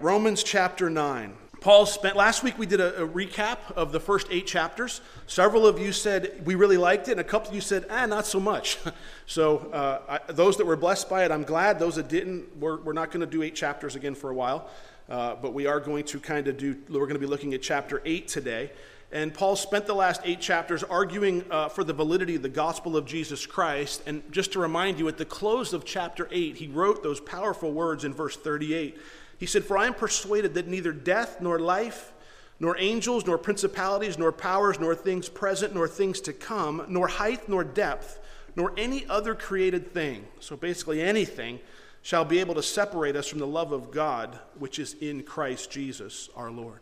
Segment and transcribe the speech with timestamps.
[0.00, 1.34] Romans chapter 9.
[1.60, 5.00] Paul spent, last week we did a, a, recap of the first eight chapters.
[5.26, 8.06] Several of you said we really liked it, and a couple of you said, ah,
[8.06, 8.78] not so much.
[9.26, 11.80] so, uh, I, those that were blessed by it, I'm glad.
[11.80, 14.70] Those that didn't, we're, we're not going to do eight chapters again for a while.
[15.08, 17.62] Uh, but we are going to kind of do, we're going to be looking at
[17.62, 18.70] chapter 8 today.
[19.10, 22.94] And Paul spent the last eight chapters arguing uh, for the validity of the gospel
[22.94, 24.02] of Jesus Christ.
[24.06, 27.72] And just to remind you, at the close of chapter 8, he wrote those powerful
[27.72, 28.98] words in verse 38.
[29.38, 32.12] He said, For I am persuaded that neither death nor life,
[32.60, 37.48] nor angels, nor principalities, nor powers, nor things present, nor things to come, nor height,
[37.48, 38.18] nor depth,
[38.56, 41.60] nor any other created thing, so basically anything,
[42.02, 45.70] shall be able to separate us from the love of God which is in Christ
[45.70, 46.80] Jesus our Lord.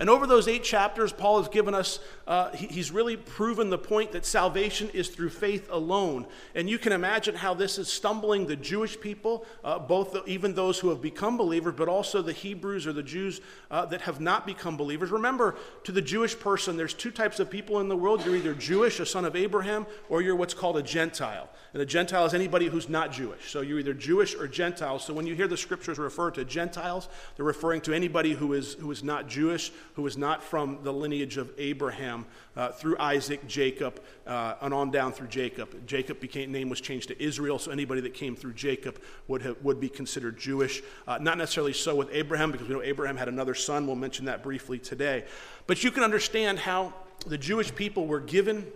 [0.00, 3.78] And over those eight chapters, Paul has given us, uh, he, he's really proven the
[3.78, 6.26] point that salvation is through faith alone.
[6.54, 10.54] And you can imagine how this is stumbling the Jewish people, uh, both the, even
[10.54, 14.20] those who have become believers, but also the Hebrews or the Jews uh, that have
[14.20, 15.10] not become believers.
[15.10, 18.24] Remember, to the Jewish person, there's two types of people in the world.
[18.24, 21.50] You're either Jewish, a son of Abraham, or you're what's called a Gentile.
[21.72, 23.50] And a Gentile is anybody who's not Jewish.
[23.50, 24.98] So you're either Jewish or Gentile.
[24.98, 28.74] So when you hear the scriptures refer to Gentiles, they're referring to anybody who is,
[28.74, 32.26] who is not Jewish, who is not from the lineage of Abraham
[32.56, 35.86] uh, through Isaac, Jacob, uh, and on down through Jacob.
[35.86, 39.56] Jacob became name was changed to Israel, so anybody that came through Jacob would have,
[39.62, 40.82] would be considered Jewish.
[41.06, 43.86] Uh, not necessarily so with Abraham, because we know Abraham had another son.
[43.86, 45.24] We'll mention that briefly today.
[45.68, 46.92] But you can understand how
[47.26, 48.66] the Jewish people were given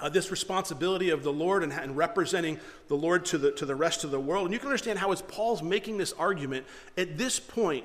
[0.00, 3.74] uh, this responsibility of the Lord and, and, representing the Lord to the, to the
[3.74, 4.46] rest of the world.
[4.46, 7.84] And you can understand how, as Paul's making this argument, at this point,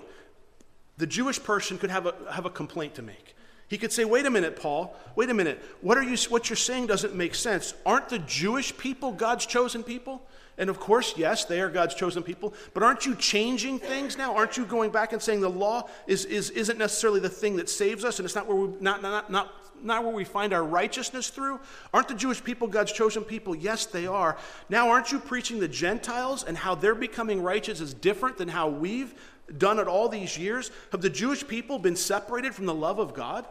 [0.97, 3.35] the Jewish person could have a, have a complaint to make.
[3.67, 5.61] He could say, wait a minute, Paul, wait a minute.
[5.81, 7.73] What, are you, what you're saying doesn't make sense.
[7.85, 10.22] Aren't the Jewish people God's chosen people?
[10.58, 12.53] And of course, yes, they are God's chosen people.
[12.73, 14.36] But aren't you changing things now?
[14.36, 17.70] Aren't you going back and saying the law is, is, isn't necessarily the thing that
[17.70, 19.53] saves us and it's not where we, not, not, not
[19.84, 21.59] not where we find our righteousness through?
[21.94, 23.56] Aren't the Jewish people God's chosen people?
[23.56, 24.38] Yes, they are.
[24.69, 28.69] Now, aren't you preaching the Gentiles and how they're becoming righteous is different than how
[28.69, 29.13] we've
[29.58, 30.72] done it all these years?
[30.91, 33.46] Have the Jewish people been separated from the love of God?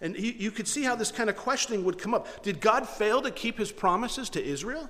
[0.00, 2.42] And he, you could see how this kind of questioning would come up.
[2.42, 4.88] Did God fail to keep his promises to Israel?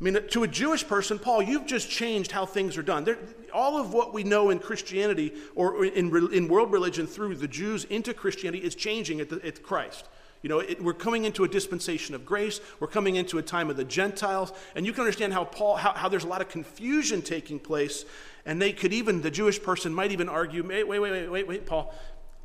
[0.00, 3.02] I mean, to a Jewish person, Paul, you've just changed how things are done.
[3.02, 3.18] There,
[3.52, 7.84] all of what we know in Christianity or in, in world religion through the Jews
[7.84, 10.06] into Christianity is changing at, the, at Christ.
[10.42, 12.60] You know, it, we're coming into a dispensation of grace.
[12.78, 14.52] We're coming into a time of the Gentiles.
[14.76, 18.04] And you can understand how Paul, how, how there's a lot of confusion taking place.
[18.46, 21.66] And they could even, the Jewish person might even argue, wait, wait, wait, wait, wait,
[21.66, 21.92] Paul,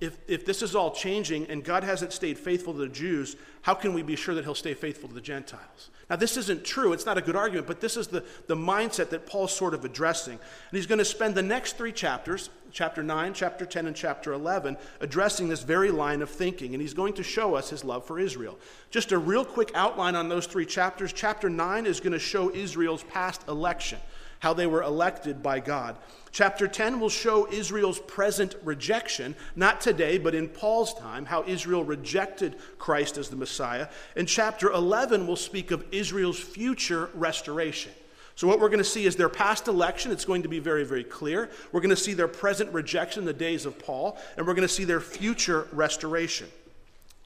[0.04, 3.74] if, if this is all changing and God hasn't stayed faithful to the Jews, how
[3.74, 5.90] can we be sure that he'll stay faithful to the Gentiles?
[6.10, 6.92] Now, this isn't true.
[6.92, 9.86] It's not a good argument, but this is the, the mindset that Paul's sort of
[9.86, 10.34] addressing.
[10.34, 14.34] And he's going to spend the next three chapters, chapter 9, chapter 10, and chapter
[14.34, 16.74] 11, addressing this very line of thinking.
[16.74, 18.60] And he's going to show us his love for Israel.
[18.92, 21.14] Just a real quick outline on those three chapters.
[21.14, 24.00] Chapter 9 is going to show Israel's past election
[24.44, 25.96] how they were elected by God.
[26.34, 31.86] Chapter 10 will show Israel's present rejection, not today, but in Paul's time, how Israel
[31.86, 33.88] rejected Christ as the Messiah.
[34.18, 37.94] And chapter 11 will speak of Israel's future restoration.
[38.36, 40.12] So, what we're going to see is their past election.
[40.12, 41.50] It's going to be very, very clear.
[41.72, 44.68] We're going to see their present rejection in the days of Paul, and we're going
[44.68, 46.50] to see their future restoration.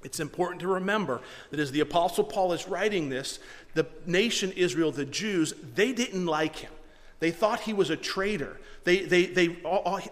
[0.03, 3.39] It's important to remember that as the Apostle Paul is writing this,
[3.73, 6.71] the nation Israel, the Jews, they didn't like him.
[7.19, 8.59] They thought he was a traitor.
[8.83, 9.47] They, they, they,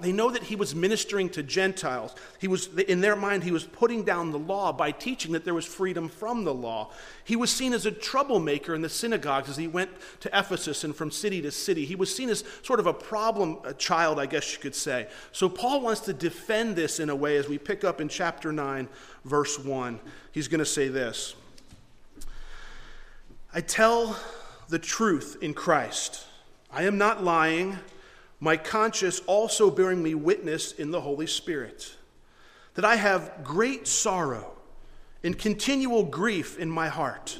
[0.02, 2.14] they know that he was ministering to Gentiles.
[2.40, 5.54] He was, in their mind, he was putting down the law by teaching that there
[5.54, 6.92] was freedom from the law.
[7.24, 10.96] He was seen as a troublemaker in the synagogues as he went to Ephesus and
[10.96, 11.86] from city to city.
[11.86, 15.08] He was seen as sort of a problem a child, I guess you could say.
[15.32, 18.52] So Paul wants to defend this in a way as we pick up in chapter
[18.52, 18.90] 9,
[19.24, 20.00] verse 1.
[20.32, 21.36] He's going to say this
[23.54, 24.20] I tell
[24.68, 26.26] the truth in Christ.
[26.76, 27.80] I am not lying,
[28.42, 31.96] my conscience also bearing me witness in the Holy Spirit,
[32.74, 34.52] that I have great sorrow
[35.24, 37.40] and continual grief in my heart.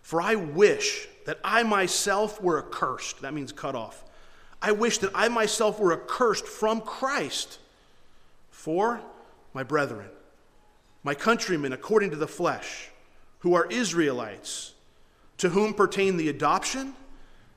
[0.00, 3.20] For I wish that I myself were accursed.
[3.22, 4.04] That means cut off.
[4.62, 7.58] I wish that I myself were accursed from Christ
[8.48, 9.00] for
[9.54, 10.08] my brethren,
[11.02, 12.90] my countrymen according to the flesh,
[13.40, 14.74] who are Israelites,
[15.38, 16.94] to whom pertain the adoption,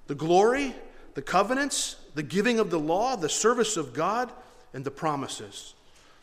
[0.07, 0.75] the glory,
[1.13, 4.31] the covenants, the giving of the law, the service of God,
[4.73, 5.75] and the promises,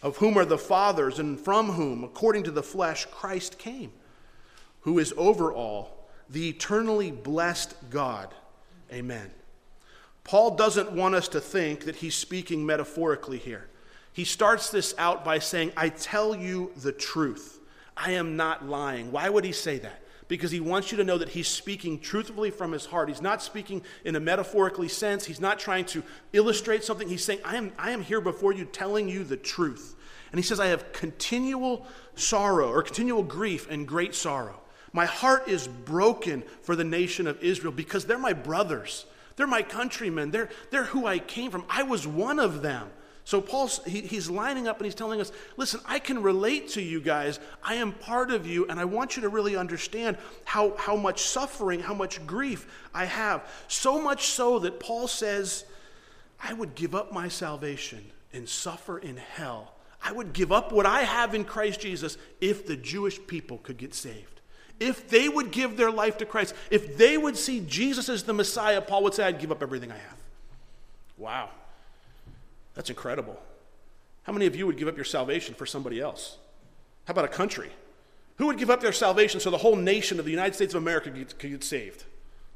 [0.03, 3.93] of whom are the fathers, and from whom, according to the flesh, Christ came,
[4.83, 8.35] who is over all, the eternally blessed God.
[8.93, 9.31] Amen.
[10.25, 13.69] Paul doesn't want us to think that he's speaking metaphorically here.
[14.13, 17.61] he starts this out by saying, I tell you the truth.
[17.97, 19.13] I am not lying.
[19.13, 20.03] Why would he say that?
[20.29, 23.09] Because he wants you to know that he's speaking truthfully from his heart.
[23.09, 25.25] He's not speaking in a metaphorically sense.
[25.25, 26.03] He's not trying to
[26.33, 27.09] illustrate something.
[27.09, 29.97] He's saying, I am, I am here before you telling you the truth.
[30.31, 34.61] And he says, I have continual sorrow or continual grief and great sorrow.
[34.93, 39.07] My heart is broken for the nation of Israel because they're my brothers.
[39.37, 40.31] They're my countrymen.
[40.31, 41.65] They're, they're who I came from.
[41.69, 42.91] I was one of them.
[43.29, 46.81] So Paul's he, he's lining up and he's telling us, listen, I can relate to
[46.81, 47.39] you guys.
[47.63, 50.17] I am part of you, and I want you to really understand
[50.47, 53.47] how, how much suffering, how much grief I have.
[53.69, 55.67] So much so that Paul says,
[56.43, 58.03] I would give up my salvation
[58.33, 59.75] and suffer in hell.
[60.03, 63.77] I would give up what I have in Christ Jesus if the Jewish people could
[63.77, 64.41] get saved.
[64.81, 68.33] If they would give their life to Christ, if they would see Jesus as the
[68.33, 70.17] Messiah, Paul would say, I'd give up everything I have.
[71.19, 71.51] Wow.
[72.79, 73.37] That's incredible.
[74.23, 76.39] How many of you would give up your salvation for somebody else?
[77.07, 77.71] How about a country?
[78.37, 80.81] Who would give up their salvation so the whole nation of the United States of
[80.81, 82.05] America could get saved?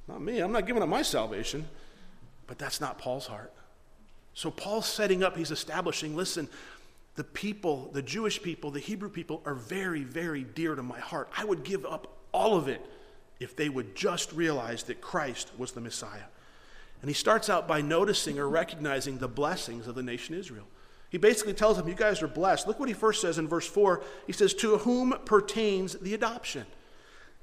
[0.07, 0.39] Not me.
[0.39, 1.67] I'm not giving up my salvation.
[2.47, 3.53] But that's not Paul's heart.
[4.33, 6.49] So Paul's setting up, he's establishing listen,
[7.17, 11.31] the people, the Jewish people, the Hebrew people are very, very dear to my heart.
[11.37, 12.81] I would give up all of it
[13.41, 16.27] if they would just realize that Christ was the Messiah.
[17.02, 20.66] And he starts out by noticing or recognizing the blessings of the nation Israel.
[21.10, 22.66] He basically tells them, You guys are blessed.
[22.66, 24.02] Look what he first says in verse 4.
[24.26, 26.64] He says, To whom pertains the adoption?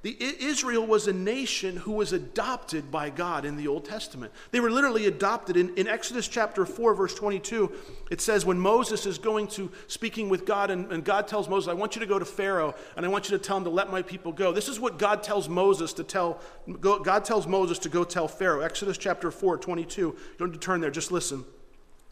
[0.02, 4.32] The, Israel was a nation who was adopted by God in the Old Testament.
[4.52, 5.58] They were literally adopted.
[5.58, 7.70] In, in Exodus chapter 4, verse 22,
[8.10, 11.68] it says, When Moses is going to speaking with God, and, and God tells Moses,
[11.68, 13.70] I want you to go to Pharaoh, and I want you to tell him to
[13.70, 14.54] let my people go.
[14.54, 16.40] This is what God tells Moses to tell,
[16.80, 18.62] God tells Moses to go tell Pharaoh.
[18.62, 20.02] Exodus chapter 4, 22.
[20.02, 21.44] You don't to turn there, just listen.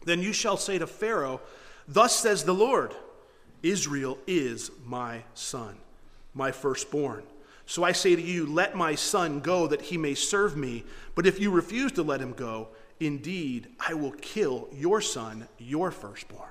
[0.04, 1.40] Then you shall say to Pharaoh,
[1.86, 2.94] Thus says the Lord,
[3.62, 5.78] Israel is my son,
[6.34, 7.22] my firstborn.
[7.68, 10.84] So I say to you, let my son go that he may serve me.
[11.14, 12.68] But if you refuse to let him go,
[12.98, 16.48] indeed, I will kill your son, your firstborn.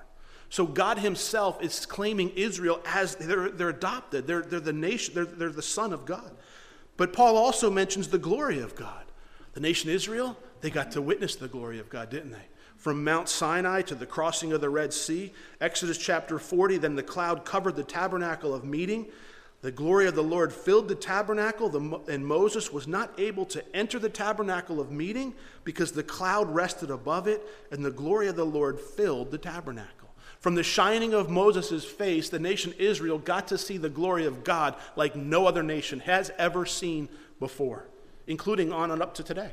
[0.49, 5.25] So God himself is claiming Israel as they're, they're adopted, they're, they're the nation, they're,
[5.25, 6.29] they're the son of God.
[6.97, 9.03] But Paul also mentions the glory of God.
[9.53, 12.45] The nation Israel, they got to witness the glory of God, didn't they?
[12.75, 17.01] From Mount Sinai to the crossing of the Red Sea, Exodus chapter 40, then the
[17.01, 19.07] cloud covered the tabernacle of meeting.
[19.67, 23.99] The glory of the Lord filled the tabernacle, and Moses was not able to enter
[23.99, 25.35] the tabernacle of meeting
[25.65, 30.07] because the cloud rested above it, and the glory of the Lord filled the tabernacle.
[30.39, 34.45] From the shining of Moses' face, the nation Israel got to see the glory of
[34.45, 37.89] God like no other nation has ever seen before,
[38.25, 39.51] including on and up to today.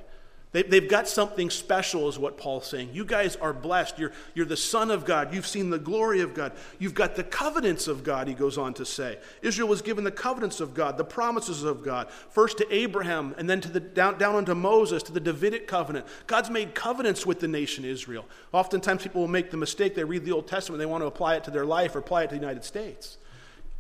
[0.55, 2.91] They, have got something special, is what Paul's saying.
[2.93, 3.99] You guys are blessed.
[3.99, 5.35] You're, you're the Son of God.
[5.35, 6.53] You've seen the glory of God.
[6.79, 9.19] You've got the covenants of God, he goes on to say.
[9.43, 13.51] Israel was given the covenants of God, the promises of God, first to Abraham, and
[13.51, 16.07] then to the, down, down unto Moses, to the Davidic covenant.
[16.29, 18.25] God's made covenants with the nation Israel.
[18.53, 21.35] Oftentimes, people will make the mistake, they read the Old Testament, they want to apply
[21.35, 23.19] it to their life or apply it to the United States.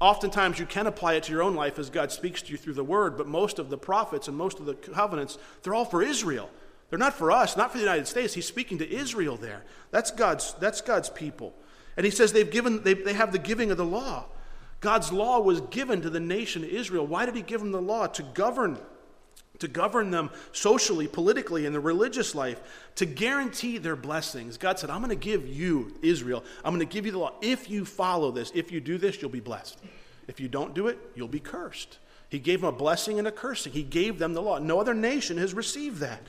[0.00, 2.75] Oftentimes, you can apply it to your own life as God speaks to you through
[2.75, 6.03] the Word, but most of the prophets and most of the covenants, they're all for
[6.03, 6.50] Israel.
[6.91, 8.35] They're not for us, not for the United States.
[8.35, 9.65] He's speaking to Israel there.
[9.91, 11.55] That's God's, that's God's people.
[11.97, 14.26] And he says they've given, they, they have the giving of the law.
[14.81, 17.07] God's law was given to the nation Israel.
[17.07, 18.07] Why did he give them the law?
[18.07, 18.79] To govern,
[19.59, 22.61] to govern them socially, politically, in the religious life,
[22.97, 24.59] to guarantee their blessings.
[24.59, 27.33] God said, I'm going to give you, Israel, I'm going to give you the law.
[27.41, 29.79] If you follow this, if you do this, you'll be blessed.
[30.29, 31.99] If you don't do it, you'll be cursed.
[32.29, 33.73] He gave them a blessing and a cursing.
[33.73, 34.59] He gave them the law.
[34.59, 36.21] No other nation has received that.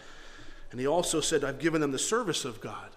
[0.75, 2.89] And he also said, I've given them the service of God.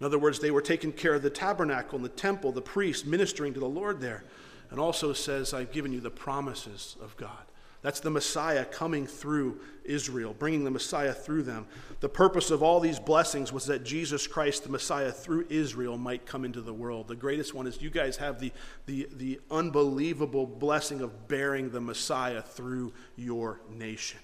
[0.00, 3.06] In other words, they were taking care of the tabernacle and the temple, the priest
[3.06, 4.24] ministering to the Lord there.
[4.68, 7.38] And also says, I've given you the promises of God.
[7.82, 11.68] That's the Messiah coming through Israel, bringing the Messiah through them.
[12.00, 16.26] The purpose of all these blessings was that Jesus Christ, the Messiah, through Israel, might
[16.26, 17.06] come into the world.
[17.06, 18.50] The greatest one is you guys have the,
[18.86, 24.18] the, the unbelievable blessing of bearing the Messiah through your nation.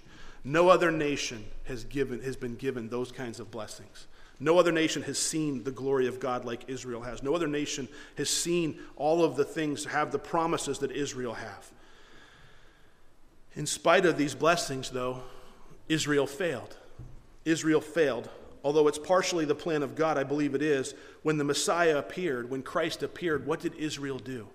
[0.46, 4.06] No other nation has, given, has been given those kinds of blessings.
[4.38, 7.20] No other nation has seen the glory of God like Israel has.
[7.20, 11.68] No other nation has seen all of the things, have the promises that Israel have.
[13.56, 15.24] In spite of these blessings, though,
[15.88, 16.76] Israel failed.
[17.44, 18.30] Israel failed.
[18.62, 20.94] Although it's partially the plan of God, I believe it is.
[21.24, 24.46] When the Messiah appeared, when Christ appeared, what did Israel do?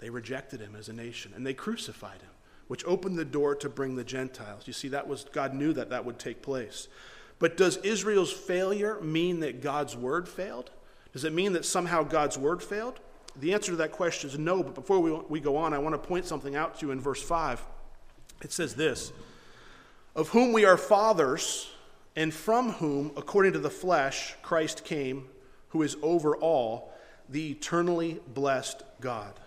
[0.00, 2.30] They rejected him as a nation and they crucified him
[2.70, 4.62] which opened the door to bring the Gentiles.
[4.64, 6.86] You see, that was God knew that that would take place.
[7.40, 10.70] But does Israel's failure mean that God's word failed?
[11.12, 13.00] Does it mean that somehow God's word failed?
[13.34, 16.00] The answer to that question is no, but before we, we go on, I want
[16.00, 17.60] to point something out to you in verse 5.
[18.42, 19.10] It says this
[20.14, 21.72] Of whom we are fathers,
[22.14, 25.24] and from whom, according to the flesh, Christ came,
[25.70, 26.92] who is over all,
[27.28, 29.40] the eternally blessed God.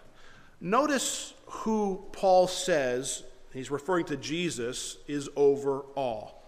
[0.59, 6.43] Notice who Paul says, he's referring to Jesus, is over all.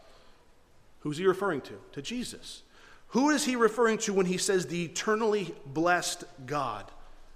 [0.99, 1.73] Who's he referring to?
[1.93, 2.63] To Jesus.
[3.09, 6.85] Who is he referring to when he says the eternally blessed God?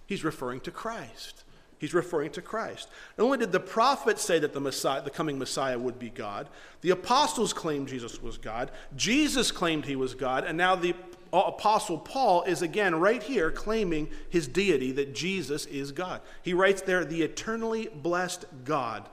[0.07, 1.43] He's referring to Christ.
[1.77, 2.89] He's referring to Christ.
[3.17, 6.49] Not only did the prophets say that the Messiah, the coming Messiah would be God,
[6.81, 10.95] the apostles claimed Jesus was God, Jesus claimed he was God, and now the
[11.31, 16.21] Uh, apostle Paul is again right here claiming his deity that Jesus is God.
[16.41, 19.07] He writes there, the eternally blessed God.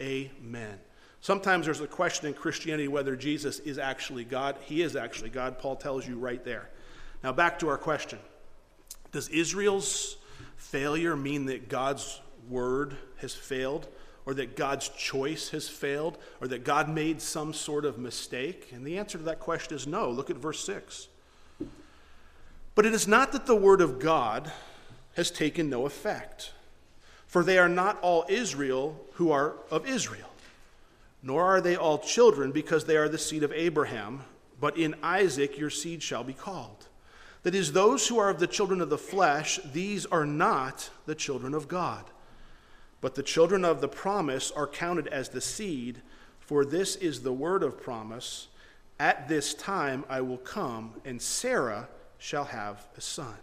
[0.00, 0.78] Amen.
[1.22, 4.56] Sometimes there's a question in Christianity whether Jesus is actually God.
[4.64, 5.58] He is actually God.
[5.58, 6.68] Paul tells you right there.
[7.22, 8.18] Now, back to our question
[9.12, 10.16] Does Israel's
[10.56, 13.88] failure mean that God's word has failed?
[14.24, 16.16] Or that God's choice has failed?
[16.40, 18.70] Or that God made some sort of mistake?
[18.72, 20.10] And the answer to that question is no.
[20.10, 21.08] Look at verse 6.
[22.74, 24.50] But it is not that the word of God
[25.14, 26.52] has taken no effect,
[27.26, 30.32] for they are not all Israel who are of Israel
[31.22, 34.22] nor are they all children, because they are the seed of Abraham,
[34.60, 36.88] but in Isaac your seed shall be called.
[37.44, 41.14] That is, those who are of the children of the flesh, these are not the
[41.14, 42.04] children of God.
[43.00, 46.02] But the children of the promise are counted as the seed,
[46.40, 48.48] for this is the word of promise.
[48.98, 51.88] At this time I will come, and Sarah
[52.22, 53.34] shall have a son.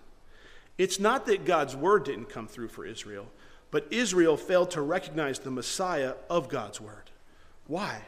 [0.78, 3.28] It's not that God's word didn't come through for Israel,
[3.72, 7.12] but Israel failed to recognize the Messiah of God's word.
[7.68, 8.02] Why?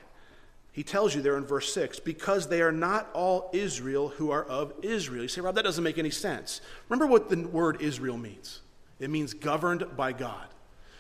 [0.72, 4.46] He tells you there in verse 6 because they are not all Israel who are
[4.46, 5.24] of Israel.
[5.24, 6.62] You say, Rob, that doesn't make any sense.
[6.88, 8.62] Remember what the word Israel means
[8.98, 10.48] it means governed by God.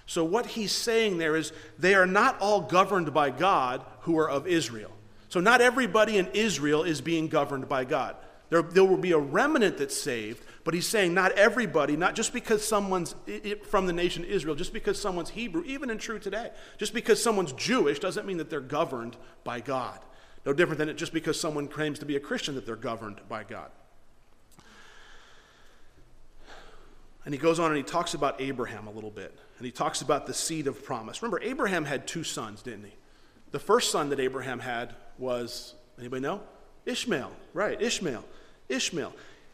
[0.05, 4.29] So, what he's saying there is they are not all governed by God who are
[4.29, 4.91] of Israel.
[5.29, 8.17] So, not everybody in Israel is being governed by God.
[8.51, 12.33] There, there will be a remnant that's saved, but he's saying not everybody, not just
[12.33, 13.15] because someone's
[13.63, 17.53] from the nation Israel, just because someone's Hebrew, even in true today, just because someone's
[17.53, 19.15] Jewish doesn't mean that they're governed
[19.45, 19.99] by God.
[20.45, 23.21] No different than it just because someone claims to be a Christian that they're governed
[23.29, 23.71] by God.
[27.23, 29.39] And he goes on and he talks about Abraham a little bit.
[29.59, 31.21] And he talks about the seed of promise.
[31.21, 32.93] Remember, Abraham had two sons, didn't he?
[33.51, 36.41] The first son that Abraham had was, anybody know?
[36.85, 38.25] Ishmael, right, Ishmael.
[38.71, 39.13] Ishmael.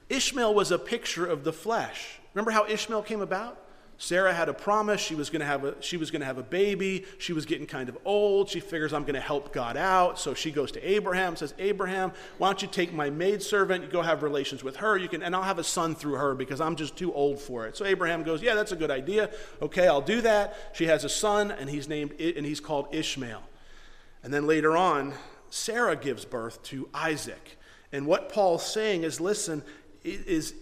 [0.09, 2.19] Ishmael was a picture of the flesh.
[2.33, 3.63] Remember how Ishmael came about?
[3.99, 6.37] Sarah had a promise she was going to have a she was going to have
[6.37, 7.05] a baby.
[7.17, 8.47] She was getting kind of old.
[8.47, 10.19] She figures I'm going to help God out.
[10.19, 14.03] So she goes to Abraham, says, "Abraham, why don't you take my maidservant, you go
[14.03, 16.75] have relations with her, you can and I'll have a son through her because I'm
[16.75, 19.31] just too old for it." So Abraham goes, "Yeah, that's a good idea.
[19.63, 23.41] Okay, I'll do that." She has a son and he's named and he's called Ishmael.
[24.23, 25.13] And then later on,
[25.49, 27.56] Sarah gives birth to Isaac.
[27.91, 29.63] And what Paul's saying is listen,
[30.03, 30.53] is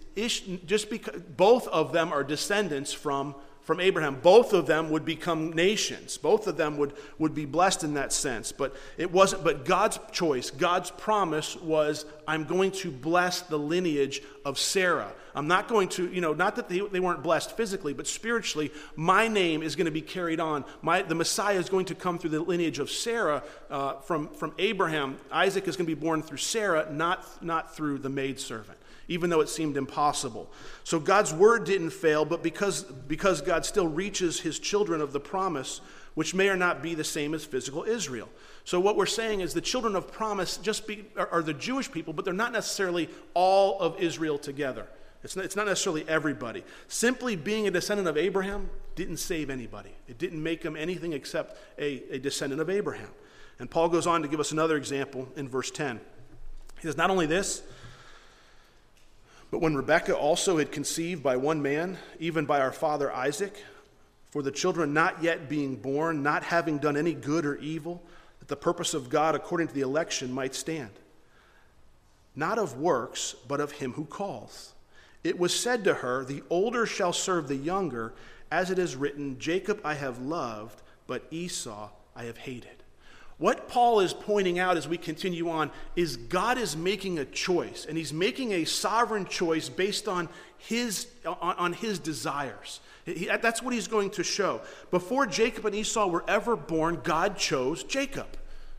[0.65, 4.19] just because both of them are descendants from, from Abraham.
[4.21, 6.17] Both of them would become nations.
[6.17, 8.51] Both of them would, would be blessed in that sense.
[8.51, 14.21] But it wasn't, but God's choice, God's promise was, I'm going to bless the lineage
[14.45, 15.11] of Sarah.
[15.33, 18.71] I'm not going to, you know, not that they, they weren't blessed physically, but spiritually,
[18.95, 20.63] my name is going to be carried on.
[20.83, 24.53] My, the Messiah is going to come through the lineage of Sarah uh, from, from
[24.59, 25.17] Abraham.
[25.31, 29.41] Isaac is going to be born through Sarah, not, not through the maidservant even though
[29.41, 30.51] it seemed impossible.
[30.83, 35.19] So God's word didn't fail, but because, because God still reaches his children of the
[35.19, 35.81] promise,
[36.15, 38.29] which may or not be the same as physical Israel.
[38.63, 41.91] So what we're saying is the children of promise just be, are, are the Jewish
[41.91, 44.87] people, but they're not necessarily all of Israel together.
[45.23, 46.63] It's not, it's not necessarily everybody.
[46.87, 49.91] Simply being a descendant of Abraham didn't save anybody.
[50.07, 53.09] It didn't make them anything except a, a descendant of Abraham.
[53.59, 55.99] And Paul goes on to give us another example in verse 10.
[56.75, 57.63] He says, Not only this,
[59.55, 63.63] but when Rebekah also had conceived by one man, even by our father Isaac,
[64.29, 68.03] for the children not yet being born, not having done any good or evil,
[68.39, 70.89] that the purpose of God according to the election might stand.
[72.35, 74.73] Not of works, but of him who calls.
[75.23, 78.13] It was said to her, The older shall serve the younger,
[78.51, 82.83] as it is written, Jacob I have loved, but Esau I have hated.
[83.37, 87.85] What Paul is pointing out as we continue on is God is making a choice,
[87.87, 92.79] and he's making a sovereign choice based on his, on, on his desires.
[93.05, 94.61] He, that's what he's going to show.
[94.89, 98.27] Before Jacob and Esau were ever born, God chose Jacob.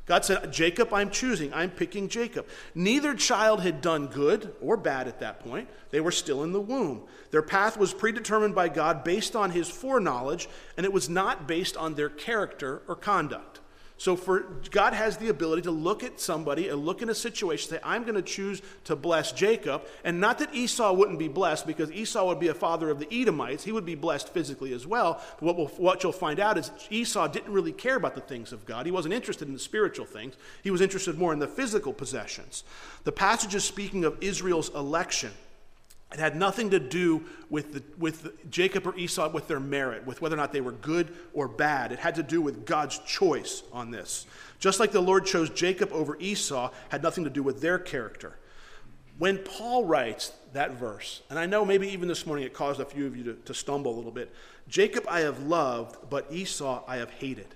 [0.06, 1.52] God said, Jacob, I'm choosing.
[1.52, 2.46] I'm picking Jacob.
[2.75, 5.68] Neither child had done good or bad at that point.
[5.90, 7.02] They were still in the womb.
[7.32, 11.76] Their path was predetermined by God based on his foreknowledge, and it was not based
[11.76, 13.60] on their character or conduct.
[13.99, 17.71] So for God has the ability to look at somebody and look in a situation,
[17.71, 19.85] say, I'm going to choose to bless Jacob.
[20.05, 23.09] And not that Esau wouldn't be blessed, because Esau would be a father of the
[23.11, 23.65] Edomites.
[23.65, 25.23] He would be blessed physically as well.
[25.41, 28.53] But what, we'll, what you'll find out is Esau didn't really care about the things
[28.53, 28.85] of God.
[28.85, 30.35] He wasn't interested in the spiritual things.
[30.62, 32.65] He was interested more in the physical possessions.
[33.05, 35.33] The passage is speaking of Israel's election.
[36.12, 40.22] It had nothing to do with, the, with Jacob or Esau, with their merit, with
[40.22, 41.90] whether or not they were good or bad.
[41.90, 44.26] It had to do with God's choice on this.
[44.58, 48.38] Just like the Lord chose Jacob over Esau, had nothing to do with their character.
[49.18, 52.84] When Paul writes that verse, and I know maybe even this morning it caused a
[52.84, 54.32] few of you to, to stumble a little bit
[54.68, 57.46] Jacob I have loved, but Esau I have hated.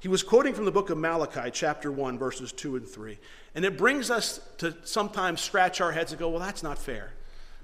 [0.00, 3.18] He was quoting from the book of Malachi, chapter 1, verses 2 and 3.
[3.54, 7.12] And it brings us to sometimes scratch our heads and go, well, that's not fair.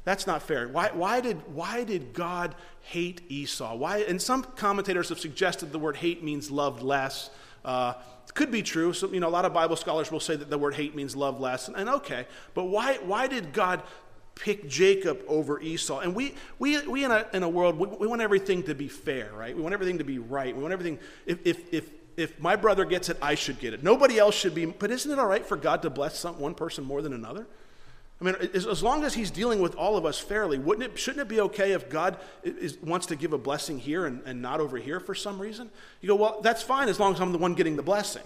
[0.05, 0.69] That's not fair.
[0.69, 3.77] Why, why, did, why did God hate Esau?
[3.77, 7.31] Why, and some commentators have suggested the word hate means loved less.
[7.65, 7.95] Uh,
[8.35, 8.93] could be true.
[8.93, 11.15] So, you know, a lot of Bible scholars will say that the word hate means
[11.15, 11.69] love less.
[11.69, 13.83] And, and okay, but why, why did God
[14.35, 16.01] pick Jacob over Esau?
[16.01, 18.89] And we, we, we in, a, in a world, we, we want everything to be
[18.89, 19.55] fair, right?
[19.55, 20.57] We want everything to be right.
[20.57, 23.83] We want everything, if, if, if, if my brother gets it, I should get it.
[23.83, 26.55] Nobody else should be, but isn't it all right for God to bless some, one
[26.55, 27.47] person more than another?
[28.23, 31.23] I mean, as, long as he's dealing with all of us fairly, wouldn't it, shouldn't
[31.23, 34.61] it be okay if God is, wants to give a blessing here and, and not
[34.61, 35.71] over here for some reason?
[36.01, 38.23] You go, well, that's fine as long as I'm the one getting the blessing.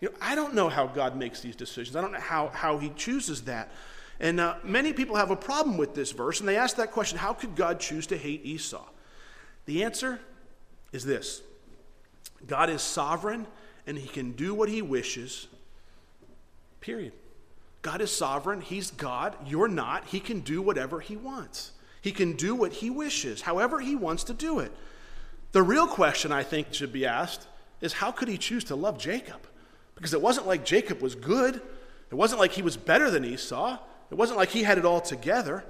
[0.00, 1.96] You know, I don't know how God makes these decisions.
[1.96, 3.72] I don't know how, how he chooses that.
[4.20, 7.18] And uh, many people have a problem with this verse, and they ask that question
[7.18, 8.84] how could God choose to hate Esau?
[9.66, 10.20] The answer
[10.92, 11.42] is this
[12.46, 13.48] God is sovereign,
[13.84, 15.48] and he can do what he wishes,
[16.80, 17.14] period.
[17.82, 18.60] God is sovereign.
[18.60, 19.36] He's God.
[19.46, 20.06] You're not.
[20.06, 21.72] He can do whatever he wants.
[22.02, 24.72] He can do what he wishes, however he wants to do it.
[25.52, 27.46] The real question I think should be asked
[27.80, 29.46] is how could he choose to love Jacob?
[29.94, 31.56] Because it wasn't like Jacob was good.
[32.10, 33.78] It wasn't like he was better than Esau.
[34.10, 35.64] It wasn't like he had it all together.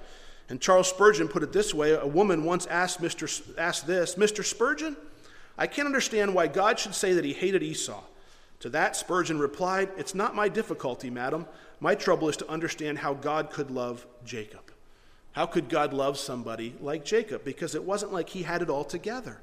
[0.49, 3.57] And Charles Spurgeon put it this way a woman once asked, Mr.
[3.57, 4.45] asked this Mr.
[4.45, 4.97] Spurgeon,
[5.57, 8.03] I can't understand why God should say that he hated Esau.
[8.61, 11.47] To that, Spurgeon replied, It's not my difficulty, madam.
[11.81, 14.71] My trouble is to understand how God could love Jacob.
[15.33, 17.45] How could God love somebody like Jacob?
[17.45, 19.41] Because it wasn't like he had it all together.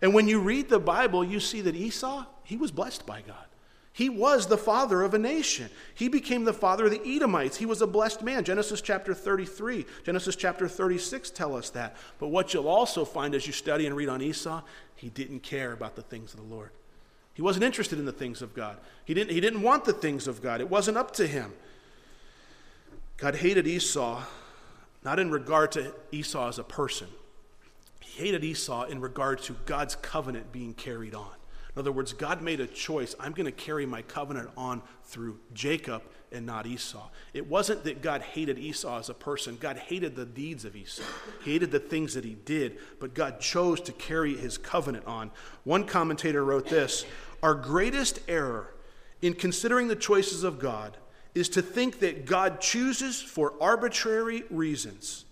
[0.00, 3.44] And when you read the Bible, you see that Esau, he was blessed by God.
[3.92, 5.68] He was the father of a nation.
[5.94, 7.56] He became the father of the Edomites.
[7.56, 8.44] He was a blessed man.
[8.44, 11.96] Genesis chapter 33, Genesis chapter 36 tell us that.
[12.18, 14.62] But what you'll also find as you study and read on Esau,
[14.94, 16.70] he didn't care about the things of the Lord.
[17.34, 18.76] He wasn't interested in the things of God.
[19.04, 20.60] He didn't, he didn't want the things of God.
[20.60, 21.52] It wasn't up to him.
[23.20, 24.22] God hated Esau
[25.04, 27.08] not in regard to Esau as a person,
[28.00, 31.30] he hated Esau in regard to God's covenant being carried on.
[31.74, 33.14] In other words, God made a choice.
[33.20, 36.02] I'm going to carry my covenant on through Jacob
[36.32, 37.08] and not Esau.
[37.32, 41.02] It wasn't that God hated Esau as a person, God hated the deeds of Esau.
[41.44, 45.30] He hated the things that he did, but God chose to carry his covenant on.
[45.64, 47.04] One commentator wrote this
[47.42, 48.74] Our greatest error
[49.22, 50.96] in considering the choices of God
[51.34, 55.24] is to think that God chooses for arbitrary reasons,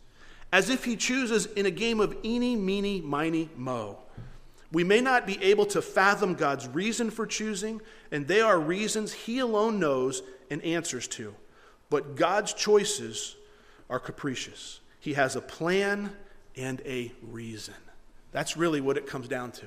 [0.52, 3.98] as if he chooses in a game of eeny, meeny, miny, mo.
[4.70, 7.80] We may not be able to fathom God's reason for choosing,
[8.12, 11.34] and they are reasons he alone knows and answers to.
[11.90, 13.36] But God's choices
[13.88, 14.80] are capricious.
[15.00, 16.12] He has a plan
[16.56, 17.74] and a reason.
[18.30, 19.66] That's really what it comes down to.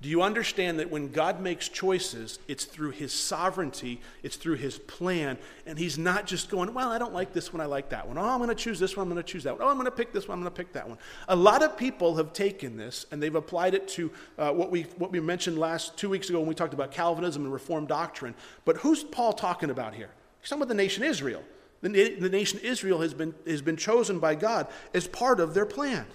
[0.00, 4.78] Do you understand that when God makes choices, it's through his sovereignty, it's through his
[4.78, 8.06] plan, and he's not just going, Well, I don't like this one, I like that
[8.06, 8.16] one.
[8.16, 9.66] Oh, I'm going to choose this one, I'm going to choose that one.
[9.66, 10.98] Oh, I'm going to pick this one, I'm going to pick that one.
[11.26, 14.82] A lot of people have taken this and they've applied it to uh, what, we,
[14.98, 18.36] what we mentioned last two weeks ago when we talked about Calvinism and Reformed doctrine.
[18.64, 20.10] But who's Paul talking about here?
[20.40, 21.42] He's talking about the nation Israel.
[21.82, 25.66] The, the nation Israel has been, has been chosen by God as part of their
[25.66, 26.06] plan.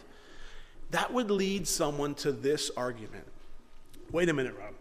[0.92, 3.26] That would lead someone to this argument
[4.14, 4.76] Wait a minute, Rob.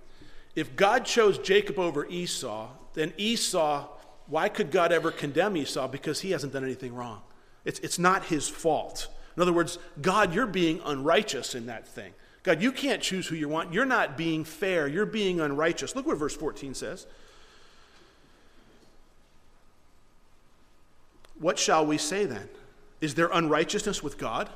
[0.54, 3.88] If God chose Jacob over Esau, then Esau,
[4.26, 5.88] why could God ever condemn Esau?
[5.88, 7.22] Because he hasn't done anything wrong.
[7.64, 9.08] It's, it's not his fault.
[9.34, 12.12] In other words, God, you're being unrighteous in that thing.
[12.42, 13.72] God, you can't choose who you want.
[13.72, 14.86] You're not being fair.
[14.86, 15.96] You're being unrighteous.
[15.96, 17.06] Look what verse 14 says.
[21.38, 22.48] What shall we say then?
[23.00, 24.50] Is there unrighteousness with God?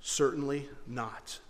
[0.00, 1.40] Certainly not.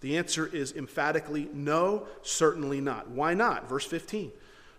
[0.00, 3.10] The answer is emphatically no, certainly not.
[3.10, 3.68] Why not?
[3.68, 4.32] Verse 15.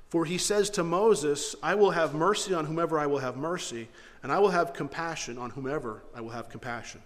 [0.09, 3.87] For he says to Moses, I will have mercy on whomever I will have mercy,
[4.23, 7.01] and I will have compassion on whomever I will have compassion.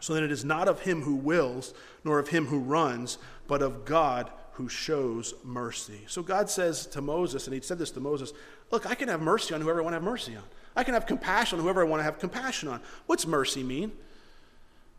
[0.00, 3.62] So then it is not of him who wills, nor of him who runs, but
[3.62, 6.00] of God who shows mercy.
[6.06, 8.32] So God says to Moses, and he said this to Moses
[8.70, 10.42] Look, I can have mercy on whoever I want to have mercy on.
[10.74, 12.80] I can have compassion on whoever I want to have compassion on.
[13.06, 13.92] What's mercy mean?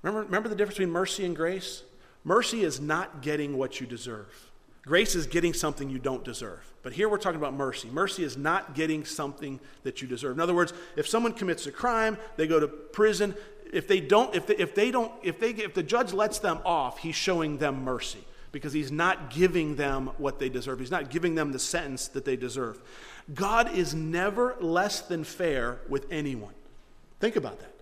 [0.02, 1.84] Remember, remember the difference between mercy and grace?
[2.26, 4.52] Mercy is not getting what you deserve.
[4.86, 6.60] Grace is getting something you don't deserve.
[6.84, 7.88] But here we're talking about mercy.
[7.90, 10.36] Mercy is not getting something that you deserve.
[10.36, 13.34] In other words, if someone commits a crime, they go to prison.
[13.72, 16.60] If they don't, if they, if they don't, if they, if the judge lets them
[16.66, 20.80] off, he's showing them mercy because he's not giving them what they deserve.
[20.80, 22.80] He's not giving them the sentence that they deserve.
[23.34, 26.54] God is never less than fair with anyone.
[27.20, 27.75] Think about that.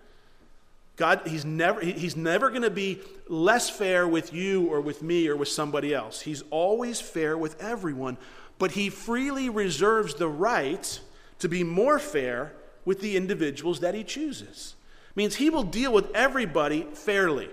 [0.96, 5.28] God, he's never, he's never going to be less fair with you or with me
[5.28, 6.22] or with somebody else.
[6.22, 8.18] He's always fair with everyone,
[8.60, 11.00] but he freely reserves the right
[11.40, 12.54] to be more fair
[12.86, 14.76] with the individuals that he chooses.
[15.16, 17.50] Means he will deal with everybody fairly,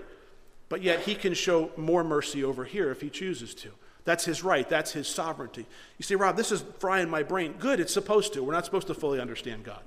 [0.69, 3.69] but yet he can show more mercy over here if he chooses to.
[4.03, 4.67] That's his right.
[4.67, 5.65] That's his sovereignty.
[5.97, 7.53] You see, Rob, this is frying my brain.
[7.59, 8.43] Good, it's supposed to.
[8.43, 9.81] We're not supposed to fully understand God.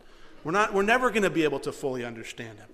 [0.44, 2.68] We're, not, we're never going to be able to fully understand him.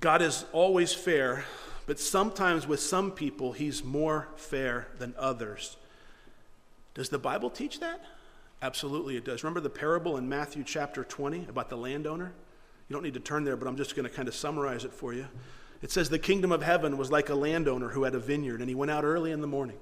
[0.00, 1.44] God is always fair,
[1.86, 5.76] but sometimes with some people, he's more fair than others.
[6.94, 8.02] Does the Bible teach that?
[8.62, 9.44] Absolutely, it does.
[9.44, 12.32] Remember the parable in Matthew chapter 20 about the landowner?
[12.88, 14.92] You don't need to turn there, but I'm just going to kind of summarize it
[14.92, 15.26] for you.
[15.82, 18.68] It says the kingdom of heaven was like a landowner who had a vineyard, and
[18.68, 19.76] he went out early in the morning.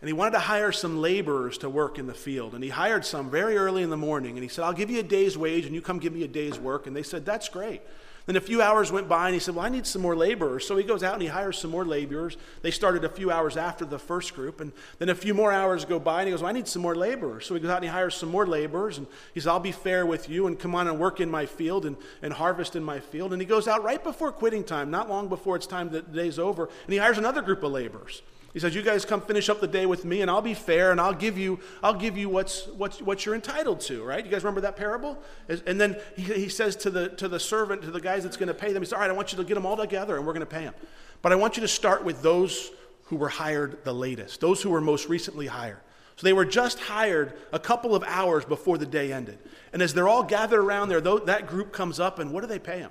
[0.00, 2.54] And he wanted to hire some laborers to work in the field.
[2.54, 4.36] And he hired some very early in the morning.
[4.36, 6.28] And he said, I'll give you a day's wage, and you come give me a
[6.28, 6.86] day's work.
[6.86, 7.82] And they said, That's great.
[8.30, 10.64] Then a few hours went by and he said, Well, I need some more laborers.
[10.64, 12.36] So he goes out and he hires some more laborers.
[12.62, 14.60] They started a few hours after the first group.
[14.60, 16.80] And then a few more hours go by and he goes, well, I need some
[16.80, 17.44] more laborers.
[17.44, 18.98] So he goes out and he hires some more laborers.
[18.98, 21.44] And he says, I'll be fair with you and come on and work in my
[21.44, 23.32] field and, and harvest in my field.
[23.32, 26.22] And he goes out right before quitting time, not long before it's time that the
[26.22, 26.66] day's over.
[26.84, 28.22] And he hires another group of laborers.
[28.52, 30.90] He says, "You guys come finish up the day with me, and I'll be fair,
[30.90, 34.24] and I'll give you, I'll give you what's, what's what you're entitled to." Right?
[34.24, 35.18] You guys remember that parable?
[35.48, 38.48] And then he, he says to the to the servant, to the guys that's going
[38.48, 40.16] to pay them, he says, "All right, I want you to get them all together,
[40.16, 40.74] and we're going to pay them.
[41.22, 42.70] But I want you to start with those
[43.04, 45.80] who were hired the latest, those who were most recently hired."
[46.16, 49.38] So they were just hired a couple of hours before the day ended.
[49.72, 52.58] And as they're all gathered around there, that group comes up, and what do they
[52.58, 52.90] pay them?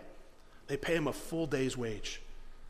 [0.66, 2.24] They pay them a full day's wage.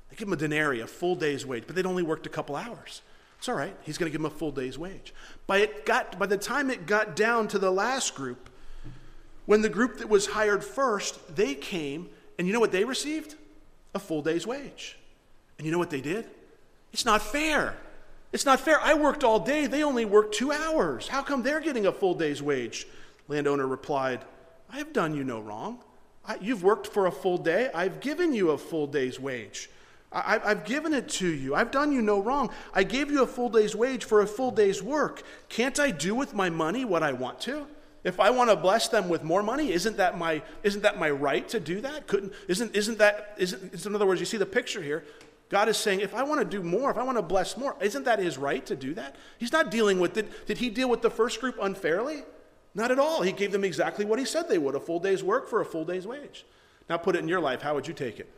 [0.10, 2.56] They give him a denarii, a full day's wage, but they'd only worked a couple
[2.56, 3.02] hours.
[3.38, 3.76] It's all right.
[3.84, 5.14] He's going to give him a full day's wage.
[5.48, 8.50] By, it got, by the time it got down to the last group,
[9.46, 13.36] when the group that was hired first, they came, and you know what they received?
[13.96, 14.98] A full day's wage.
[15.58, 16.28] And you know what they did?
[16.92, 17.76] It's not fair.
[18.32, 18.80] It's not fair.
[18.82, 19.68] I worked all day.
[19.68, 21.08] They only worked two hours.
[21.08, 22.88] How come they're getting a full day's wage?
[23.28, 24.24] Landowner replied,
[24.70, 25.80] I have done you no wrong.
[26.26, 27.72] I, you've worked for a full day.
[27.74, 29.70] I've given you a full day's wage.
[30.12, 31.54] I, have given it to you.
[31.54, 32.50] I've done you no wrong.
[32.74, 35.22] I gave you a full day's wage for a full day's work.
[35.50, 37.68] Can't I do with my money what I want to?
[38.04, 41.10] If I want to bless them with more money, isn't that my, isn't that my
[41.10, 42.08] right to do that?
[42.08, 45.04] Couldn't, isn't, isn't that, isn't, in other words, you see the picture here.
[45.50, 47.76] God is saying, if I want to do more, if I want to bless more,
[47.82, 49.16] isn't that his right to do that?
[49.38, 50.48] He's not dealing with it.
[50.48, 52.24] Did he deal with the first group unfairly?
[52.74, 53.24] Not at all.
[53.24, 55.66] He gave them exactly what he said they would a full day's work for a
[55.66, 56.46] full day's wage.
[56.88, 57.62] Now put it in your life.
[57.62, 58.32] How would you take it?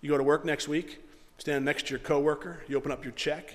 [0.00, 1.00] You go to work next week,
[1.38, 3.54] stand next to your coworker, you open up your check,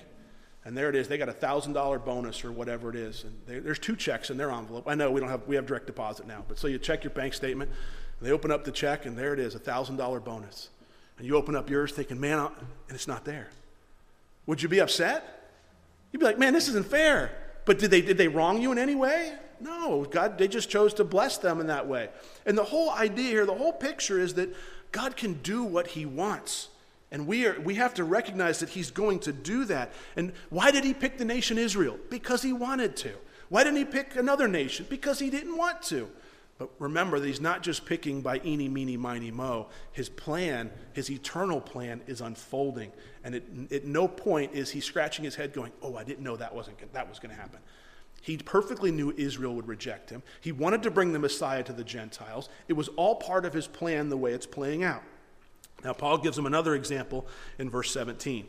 [0.64, 1.08] and there it is.
[1.08, 4.30] They got a thousand dollar bonus or whatever it is, and they, there's two checks
[4.30, 4.84] in their envelope.
[4.86, 7.12] I know we don't have we have direct deposit now, but so you check your
[7.12, 7.70] bank statement,
[8.18, 10.70] and they open up the check, and there it is, a thousand dollar bonus,
[11.18, 12.54] and you open up yours thinking, man, I'll,
[12.88, 13.48] and it's not there.
[14.46, 15.52] Would you be upset?
[16.12, 17.32] You'd be like, man, this isn't fair.
[17.64, 19.34] But did they did they wrong you in any way?
[19.60, 22.10] No, God, they just chose to bless them in that way.
[22.44, 24.54] And the whole idea here, the whole picture is that
[24.92, 26.68] God can do what He wants.
[27.14, 29.92] And we, are, we have to recognize that he's going to do that.
[30.16, 31.96] And why did he pick the nation Israel?
[32.10, 33.12] Because he wanted to.
[33.50, 34.84] Why didn't he pick another nation?
[34.90, 36.10] Because he didn't want to.
[36.58, 39.68] But remember that he's not just picking by eeny, meeny, miny, mo.
[39.92, 42.90] His plan, his eternal plan, is unfolding.
[43.22, 46.34] And it, at no point is he scratching his head going, oh, I didn't know
[46.34, 47.60] that, wasn't, that was going to happen.
[48.22, 50.24] He perfectly knew Israel would reject him.
[50.40, 52.48] He wanted to bring the Messiah to the Gentiles.
[52.66, 55.04] It was all part of his plan the way it's playing out.
[55.84, 57.26] Now, Paul gives them another example
[57.58, 58.46] in verse 17.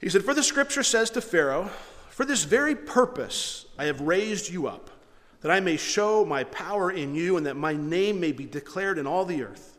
[0.00, 1.70] He said, For the scripture says to Pharaoh,
[2.10, 4.90] For this very purpose I have raised you up,
[5.40, 8.98] that I may show my power in you, and that my name may be declared
[8.98, 9.76] in all the earth.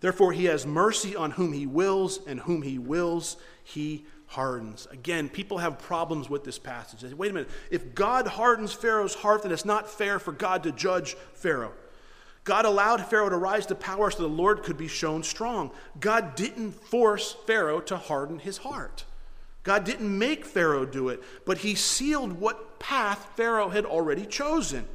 [0.00, 4.86] Therefore, he has mercy on whom he wills, and whom he wills, he hardens.
[4.90, 7.00] Again, people have problems with this passage.
[7.00, 10.32] They say, wait a minute, if God hardens Pharaoh's heart, then it's not fair for
[10.32, 11.72] God to judge Pharaoh.
[12.46, 15.72] God allowed Pharaoh to rise to power so the Lord could be shown strong.
[15.98, 19.04] God didn't force Pharaoh to harden his heart.
[19.64, 24.86] God didn't make Pharaoh do it, but he sealed what path Pharaoh had already chosen.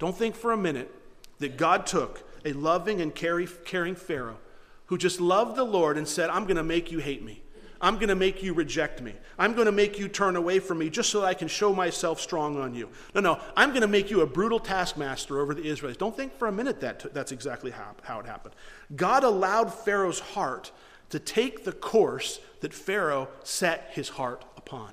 [0.00, 0.92] Don't think for a minute
[1.38, 4.38] that God took a loving and caring Pharaoh
[4.86, 7.40] who just loved the Lord and said, I'm going to make you hate me.
[7.80, 9.14] I'm going to make you reject me.
[9.38, 11.74] I'm going to make you turn away from me just so that I can show
[11.74, 12.88] myself strong on you.
[13.14, 15.98] No, no, I'm going to make you a brutal taskmaster over the Israelites.
[15.98, 18.54] Don't think for a minute that that's exactly how, how it happened.
[18.94, 20.72] God allowed Pharaoh's heart
[21.10, 24.92] to take the course that Pharaoh set his heart upon.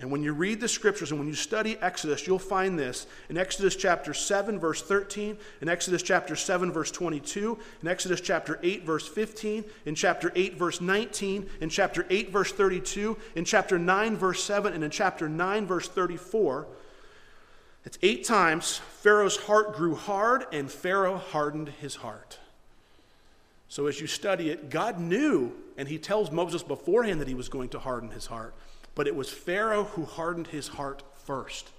[0.00, 3.38] And when you read the scriptures and when you study Exodus, you'll find this in
[3.38, 8.84] Exodus chapter 7, verse 13, in Exodus chapter 7, verse 22, in Exodus chapter 8,
[8.84, 14.16] verse 15, in chapter 8, verse 19, in chapter 8, verse 32, in chapter 9,
[14.16, 16.66] verse 7, and in chapter 9, verse 34.
[17.84, 22.38] It's eight times Pharaoh's heart grew hard and Pharaoh hardened his heart.
[23.68, 27.48] So as you study it, God knew, and he tells Moses beforehand that he was
[27.48, 28.54] going to harden his heart.
[28.94, 31.70] But it was Pharaoh who hardened his heart first.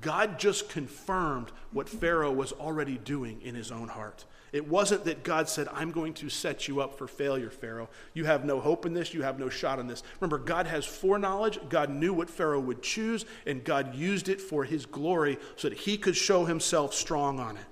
[0.00, 4.24] God just confirmed what Pharaoh was already doing in his own heart.
[4.52, 7.88] It wasn't that God said, I'm going to set you up for failure, Pharaoh.
[8.12, 9.14] You have no hope in this.
[9.14, 10.02] You have no shot in this.
[10.20, 11.58] Remember, God has foreknowledge.
[11.70, 15.78] God knew what Pharaoh would choose, and God used it for his glory so that
[15.78, 17.64] he could show himself strong on it.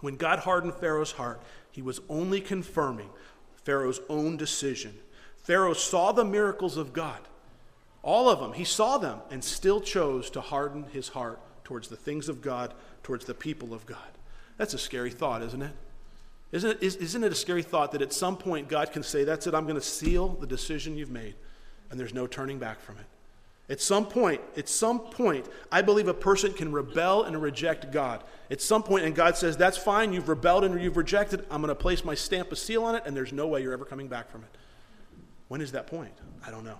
[0.00, 3.10] When God hardened Pharaoh's heart, he was only confirming
[3.64, 4.94] Pharaoh's own decision.
[5.36, 7.20] Pharaoh saw the miracles of God.
[8.02, 8.52] All of them.
[8.52, 12.72] He saw them and still chose to harden his heart towards the things of God,
[13.02, 13.98] towards the people of God.
[14.56, 15.72] That's a scary thought, isn't it?
[16.50, 19.46] Isn't it, isn't it a scary thought that at some point God can say, That's
[19.46, 21.34] it, I'm going to seal the decision you've made,
[21.90, 23.04] and there's no turning back from it?
[23.70, 28.24] At some point, at some point, I believe a person can rebel and reject God.
[28.50, 31.68] At some point, and God says, That's fine, you've rebelled and you've rejected, I'm going
[31.68, 34.08] to place my stamp of seal on it, and there's no way you're ever coming
[34.08, 34.48] back from it.
[35.48, 36.12] When is that point?
[36.46, 36.78] I don't know.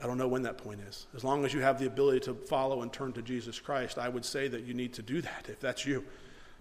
[0.00, 1.06] I don't know when that point is.
[1.16, 4.08] As long as you have the ability to follow and turn to Jesus Christ, I
[4.08, 6.04] would say that you need to do that if that's you.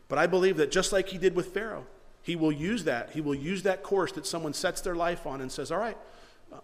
[0.07, 1.85] But I believe that just like he did with Pharaoh,
[2.23, 3.11] he will use that.
[3.11, 5.97] He will use that course that someone sets their life on and says, All right,
[6.51, 6.57] uh,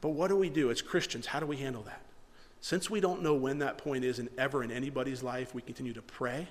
[0.00, 1.26] but what do we do as Christians?
[1.26, 2.02] How do we handle that?
[2.60, 5.94] Since we don't know when that point is and ever in anybody's life, we continue
[5.94, 6.46] to pray,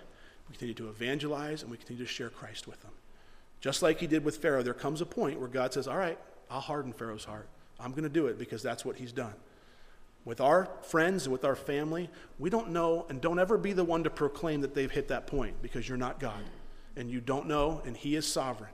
[0.47, 2.91] we continue to evangelize, and we continue to share Christ with them.
[3.62, 6.17] Just like he did with Pharaoh, there comes a point where God says, All right,
[6.49, 7.47] I'll harden Pharaoh's heart.
[7.80, 9.34] I'm going to do it because that's what he's done.
[10.26, 14.04] With our friends, with our family, we don't know, and don't ever be the one
[14.04, 16.44] to proclaim that they've hit that point because you're not God.
[16.96, 18.72] And you don't know, and He is sovereign.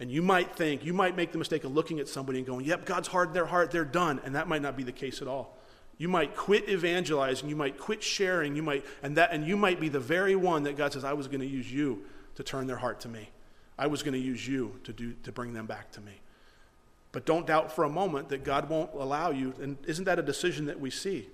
[0.00, 2.64] And you might think, you might make the mistake of looking at somebody and going,
[2.64, 4.20] yep, God's hardened their heart, they're done.
[4.24, 5.56] And that might not be the case at all.
[5.98, 9.78] You might quit evangelizing, you might quit sharing, you might, and, that, and you might
[9.78, 12.02] be the very one that God says, I was going to use you
[12.36, 13.28] to turn their heart to me.
[13.78, 16.12] I was going to use you to, do, to bring them back to me.
[17.12, 19.52] But don't doubt for a moment that God won't allow you.
[19.60, 21.28] And isn't that a decision that we see?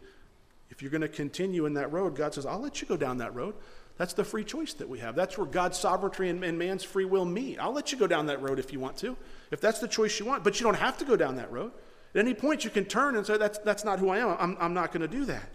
[0.70, 3.18] If you're going to continue in that road, God says, I'll let you go down
[3.18, 3.54] that road.
[3.98, 5.14] That's the free choice that we have.
[5.14, 7.58] That's where God's sovereignty and, and man's free will meet.
[7.58, 9.16] I'll let you go down that road if you want to,
[9.50, 10.44] if that's the choice you want.
[10.44, 11.72] But you don't have to go down that road.
[12.14, 14.36] At any point, you can turn and say, That's, that's not who I am.
[14.38, 15.48] I'm, I'm not going to do that.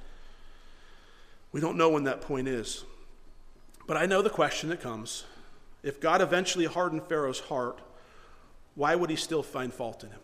[1.51, 2.83] We don't know when that point is.
[3.87, 5.25] But I know the question that comes
[5.83, 7.79] if God eventually hardened Pharaoh's heart,
[8.75, 10.19] why would he still find fault in him?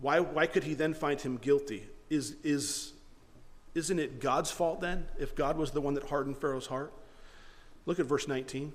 [0.00, 1.86] Why, why could he then find him guilty?
[2.08, 2.92] Is, is,
[3.74, 6.92] isn't it God's fault then, if God was the one that hardened Pharaoh's heart?
[7.86, 8.72] Look at verse 19.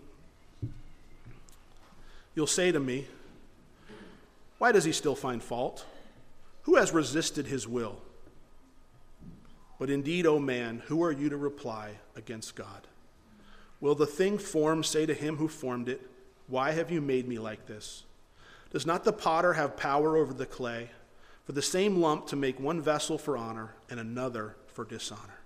[2.36, 3.08] You'll say to me,
[4.60, 5.86] Why does he still find fault?
[6.64, 7.98] Who has resisted his will?
[9.80, 12.88] But indeed, O man, who are you to reply against God?
[13.80, 16.02] Will the thing formed say to him who formed it,
[16.48, 18.04] Why have you made me like this?
[18.78, 20.92] Does not the potter have power over the clay
[21.46, 25.40] for the same lump to make one vessel for honor and another for dishonor?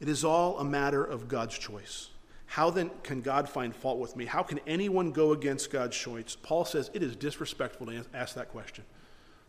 [0.00, 2.08] It is all a matter of God's choice.
[2.46, 4.24] How then can God find fault with me?
[4.24, 6.38] How can anyone go against God's choice?
[6.42, 8.84] Paul says it is disrespectful to ask that question.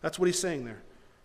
[0.02, 0.82] That's what he's saying there.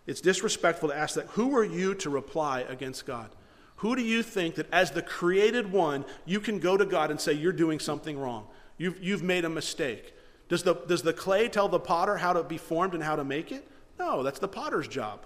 [0.08, 1.28] It's disrespectful to ask that.
[1.32, 3.32] Who are you to reply against God?
[3.80, 7.20] Who do you think that as the created one, you can go to God and
[7.20, 8.48] say, You're doing something wrong?
[8.78, 10.14] You've, you've made a mistake.
[10.47, 13.23] Does the, does the clay tell the potter how to be formed and how to
[13.23, 13.67] make it?
[13.97, 15.21] No, that's the potter's job.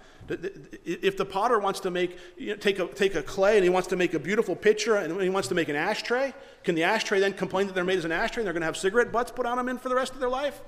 [0.84, 3.70] If the potter wants to make, you know, take, a, take a clay and he
[3.70, 6.84] wants to make a beautiful pitcher and he wants to make an ashtray, can the
[6.84, 9.10] ashtray then complain that they're made as an ashtray and they're going to have cigarette
[9.10, 10.60] butts put on them in for the rest of their life?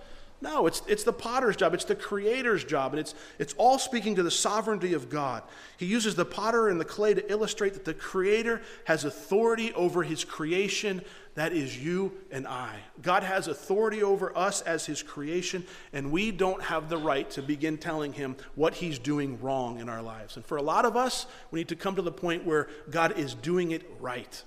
[0.42, 4.16] No, it's, it's the potter's job, it's the creator's job, and it's, it's all speaking
[4.16, 5.44] to the sovereignty of God.
[5.76, 10.02] He uses the potter and the clay to illustrate that the creator has authority over
[10.02, 11.00] his creation.
[11.36, 12.80] That is you and I.
[13.02, 17.40] God has authority over us as his creation, and we don't have the right to
[17.40, 20.34] begin telling him what he's doing wrong in our lives.
[20.34, 23.16] And for a lot of us, we need to come to the point where God
[23.16, 24.42] is doing it right.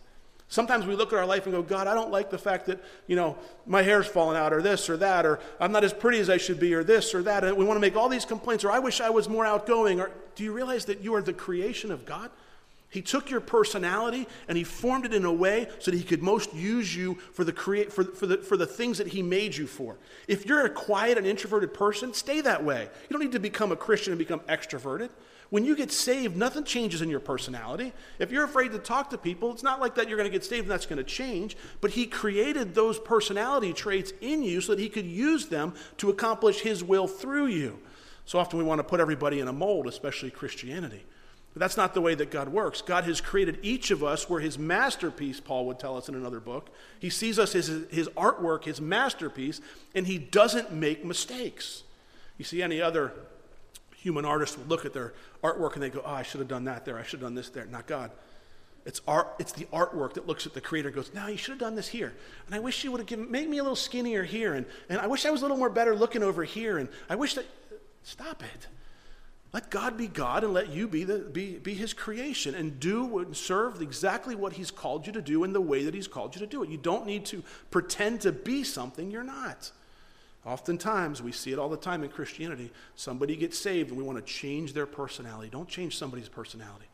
[0.48, 2.84] Sometimes we look at our life and go, God, I don't like the fact that,
[3.08, 6.20] you know, my hair's falling out or this or that, or I'm not as pretty
[6.20, 7.44] as I should be or this or that.
[7.44, 10.00] And we want to make all these complaints, or I wish I was more outgoing.
[10.00, 12.30] Or do you realize that you are the creation of God?
[12.90, 16.22] He took your personality and he formed it in a way so that he could
[16.22, 19.58] most use you for the, create, for, for, the, for the things that he made
[19.58, 19.98] you for.
[20.28, 22.84] If you're a quiet and introverted person, stay that way.
[22.84, 25.10] You don't need to become a Christian and become extroverted.
[25.50, 27.94] When you get saved, nothing changes in your personality.
[28.20, 30.44] If you're afraid to talk to people, it's not like that you're going to get
[30.44, 31.56] saved and that's going to change.
[31.82, 36.10] But He created those personality traits in you so that He could use them to
[36.10, 37.80] accomplish His will through you.
[38.26, 41.06] So often we want to put everybody in a mold, especially Christianity.
[41.54, 42.82] But that's not the way that God works.
[42.82, 46.40] God has created each of us, we're His masterpiece, Paul would tell us in another
[46.40, 46.70] book.
[47.00, 49.62] He sees us as His artwork, His masterpiece,
[49.94, 51.84] and He doesn't make mistakes.
[52.38, 53.14] You see any other
[54.06, 55.14] human artists will look at their
[55.44, 57.00] artwork and they go, oh, I should have done that there.
[57.00, 57.66] I should have done this there.
[57.66, 58.12] Not God.
[58.86, 59.34] It's art.
[59.40, 61.74] It's the artwork that looks at the creator and goes, no, you should have done
[61.74, 62.14] this here.
[62.46, 64.54] And I wish you would have made me a little skinnier here.
[64.54, 66.78] And, and I wish I was a little more better looking over here.
[66.78, 67.48] And I wish that,
[68.04, 68.68] stop it.
[69.54, 73.18] Let God be God and let you be, the, be, be his creation and do
[73.18, 76.36] and serve exactly what he's called you to do in the way that he's called
[76.36, 76.70] you to do it.
[76.70, 77.42] You don't need to
[77.72, 79.72] pretend to be something you're not.
[80.46, 82.72] Oftentimes, we see it all the time in Christianity.
[82.96, 85.50] Somebody gets saved and we want to change their personality.
[85.50, 86.86] Don't change somebody's personality.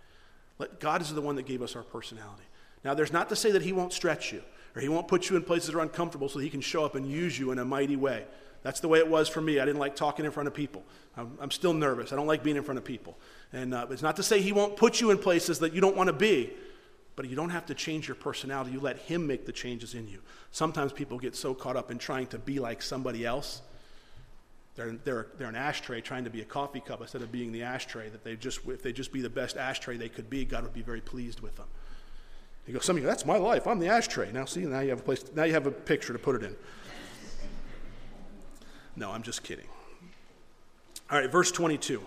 [0.58, 2.44] Let, God is the one that gave us our personality.
[2.86, 4.42] Now, there's not to say that He won't stretch you
[4.76, 6.96] or He won't put you in places that are uncomfortable so He can show up
[6.96, 8.26] and use you in a mighty way.
[8.64, 9.60] That's the way it was for me.
[9.60, 10.84] I didn't like talking in front of people.
[11.18, 12.14] I'm, I'm still nervous.
[12.14, 13.18] I don't like being in front of people.
[13.52, 15.98] And uh, it's not to say He won't put you in places that you don't
[15.98, 16.54] want to be,
[17.22, 18.72] but you don't have to change your personality.
[18.72, 20.22] You let Him make the changes in you.
[20.50, 23.62] Sometimes people get so caught up in trying to be like somebody else.
[24.74, 27.62] They're, they're, they're an ashtray trying to be a coffee cup instead of being the
[27.62, 28.10] ashtray.
[28.10, 30.74] That they just, if they just be the best ashtray they could be, God would
[30.74, 31.68] be very pleased with them.
[32.66, 33.68] You go, some of you, that's my life.
[33.68, 34.32] I'm the ashtray.
[34.32, 35.24] Now, see, now you have a place.
[35.36, 36.56] Now you have a picture to put it in.
[38.96, 39.68] No, I'm just kidding.
[41.12, 42.02] All right, verse 22.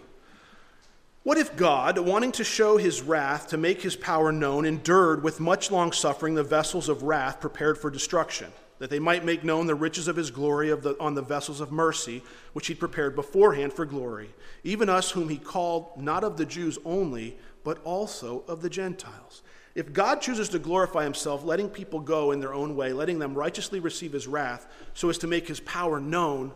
[1.24, 5.40] What if God, wanting to show his wrath, to make his power known, endured with
[5.40, 9.66] much long suffering the vessels of wrath prepared for destruction, that they might make known
[9.66, 13.16] the riches of his glory of the, on the vessels of mercy, which he prepared
[13.16, 14.34] beforehand for glory,
[14.64, 19.40] even us whom he called not of the Jews only, but also of the Gentiles?
[19.74, 23.34] If God chooses to glorify himself, letting people go in their own way, letting them
[23.34, 26.52] righteously receive his wrath, so as to make his power known,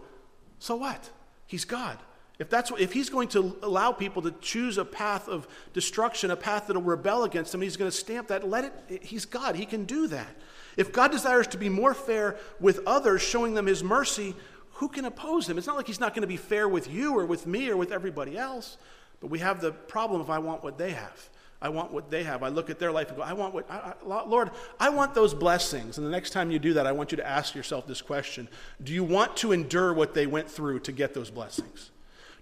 [0.58, 1.08] so what?
[1.46, 1.98] He's God.
[2.38, 6.36] If, that's, if he's going to allow people to choose a path of destruction, a
[6.36, 9.56] path that will rebel against him, he's going to stamp that, let it, he's God.
[9.56, 10.28] He can do that.
[10.76, 14.36] If God desires to be more fair with others, showing them his mercy,
[14.74, 15.58] who can oppose him?
[15.58, 17.76] It's not like he's not going to be fair with you or with me or
[17.76, 18.76] with everybody else.
[19.20, 21.28] But we have the problem if I want what they have.
[21.60, 22.44] I want what they have.
[22.44, 25.14] I look at their life and go, I want what, I, I, Lord, I want
[25.14, 25.98] those blessings.
[25.98, 28.46] And the next time you do that, I want you to ask yourself this question
[28.80, 31.90] Do you want to endure what they went through to get those blessings?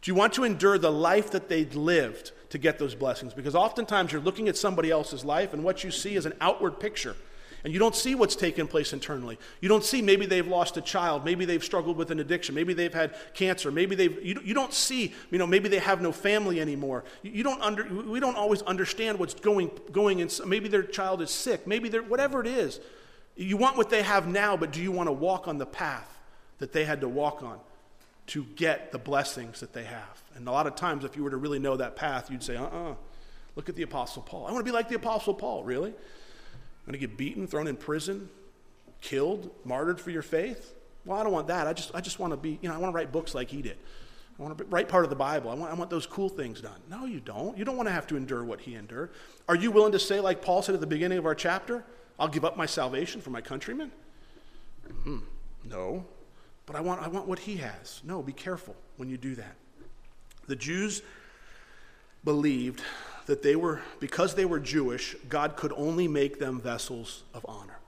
[0.07, 3.35] Do you want to endure the life that they lived to get those blessings?
[3.35, 6.79] Because oftentimes you're looking at somebody else's life and what you see is an outward
[6.79, 7.17] picture.
[7.65, 9.37] And you don't see what's taken place internally.
[9.61, 12.73] You don't see maybe they've lost a child, maybe they've struggled with an addiction, maybe
[12.73, 16.13] they've had cancer, maybe they've, you, you don't see, you know, maybe they have no
[16.13, 17.03] family anymore.
[17.23, 21.21] You, you don't under, we don't always understand what's going, going in, maybe their child
[21.21, 22.79] is sick, maybe they're, whatever it is.
[23.35, 26.17] You want what they have now, but do you want to walk on the path
[26.59, 27.59] that they had to walk on?
[28.29, 30.23] To get the blessings that they have.
[30.35, 32.57] And a lot of times, if you were to really know that path, you'd say,
[32.57, 32.91] uh uh-uh.
[32.91, 32.95] uh
[33.55, 34.47] look at the Apostle Paul.
[34.47, 35.91] I want to be like the Apostle Paul, really?
[35.91, 38.29] I'm going to get beaten, thrown in prison,
[39.01, 40.75] killed, martyred for your faith?
[41.05, 41.67] Well, I don't want that.
[41.67, 43.49] I just, I just want to be, you know, I want to write books like
[43.49, 43.79] he did.
[44.39, 45.51] I want to write part of the Bible.
[45.51, 46.79] I want, I want those cool things done.
[46.91, 47.57] No, you don't.
[47.57, 49.11] You don't want to have to endure what he endured.
[49.49, 51.85] Are you willing to say, like Paul said at the beginning of our chapter,
[52.19, 53.93] I'll give up my salvation for my countrymen?
[55.05, 55.19] Hmm.
[55.65, 56.05] No
[56.67, 58.01] but I want, I want what he has.
[58.05, 59.55] No, be careful when you do that.
[60.49, 61.03] The Jews
[62.25, 62.83] believed
[63.27, 67.79] that they were, because they were Jewish, God could only make them vessels of honor.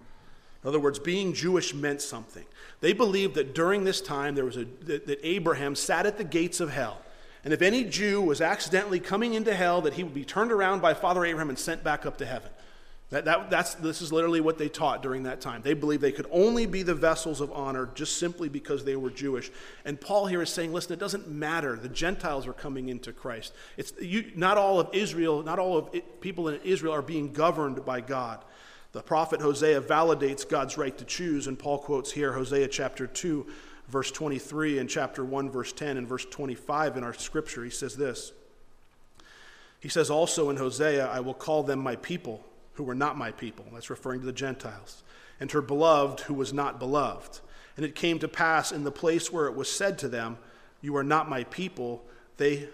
[0.62, 2.44] In other words, being Jewish meant something.
[2.80, 6.24] They believed that during this time there was a, that, that Abraham sat at the
[6.24, 7.00] gates of hell.
[7.44, 10.82] And if any Jew was accidentally coming into hell, that he would be turned around
[10.82, 12.50] by Father Abraham and sent back up to heaven.
[13.11, 15.62] That, that, that's, this is literally what they taught during that time.
[15.62, 19.09] They believed they could only be the vessels of honor just simply because they were
[19.09, 19.50] Jewish.
[19.86, 21.76] And Paul here is saying, listen, it doesn't matter.
[21.76, 23.54] The Gentiles are coming into Christ.
[23.78, 27.32] It's, you, not all of Israel, not all of it, people in Israel are being
[27.32, 28.44] governed by God.
[28.92, 33.46] The prophet Hosea validates God's right to choose, and Paul quotes here Hosea chapter 2,
[33.88, 37.64] verse 23, and chapter 1, verse 10, and verse 25 in our scripture.
[37.64, 38.32] He says this.
[39.80, 42.44] He says also in Hosea, I will call them my people
[42.78, 43.66] who were not my people.
[43.72, 45.02] That's referring to the Gentiles.
[45.40, 47.40] And her beloved who was not beloved.
[47.76, 50.38] And it came to pass in the place where it was said to them,
[50.80, 52.04] You are not my people,
[52.36, 52.68] they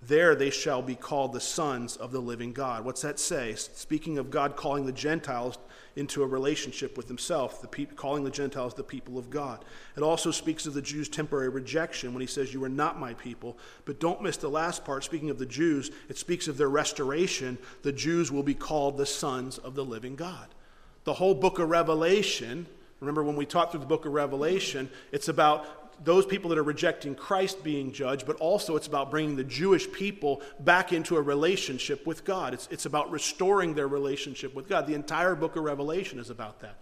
[0.00, 2.84] there they shall be called the sons of the living God.
[2.84, 3.56] What's that say?
[3.56, 5.58] Speaking of God calling the Gentiles
[5.98, 9.64] into a relationship with himself, the pe- calling the Gentiles the people of God.
[9.96, 13.14] It also speaks of the Jews' temporary rejection when he says, You are not my
[13.14, 13.58] people.
[13.84, 15.04] But don't miss the last part.
[15.04, 17.58] Speaking of the Jews, it speaks of their restoration.
[17.82, 20.46] The Jews will be called the sons of the living God.
[21.04, 22.66] The whole book of Revelation,
[23.00, 26.64] remember when we taught through the book of Revelation, it's about those people that are
[26.64, 31.22] rejecting Christ being judged, but also it's about bringing the Jewish people back into a
[31.22, 32.54] relationship with God.
[32.54, 34.86] It's, it's about restoring their relationship with God.
[34.86, 36.78] The entire book of Revelation is about that.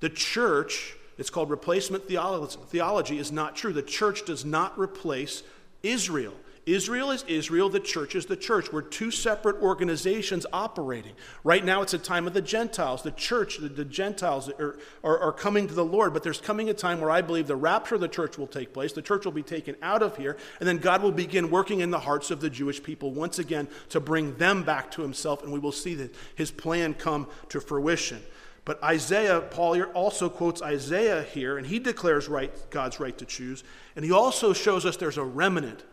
[0.00, 3.72] The church, it's called replacement theology, theology is not true.
[3.72, 5.42] The church does not replace
[5.82, 6.34] Israel.
[6.66, 8.72] Israel is Israel, the church is the church.
[8.72, 11.12] We're two separate organizations operating.
[11.42, 13.02] Right now, it's a time of the Gentiles.
[13.02, 16.70] The church, the, the Gentiles are, are, are, coming to the Lord, but there's coming
[16.70, 18.92] a time where I believe the rapture of the church will take place.
[18.92, 21.90] The church will be taken out of here, and then God will begin working in
[21.90, 25.52] the hearts of the Jewish people once again to bring them back to himself, and
[25.52, 28.22] we will see that his plan come to fruition.
[28.64, 33.62] But Isaiah, Paul also quotes Isaiah here, and he declares right, God's right to choose.
[33.96, 35.84] And he also shows us there's a remnant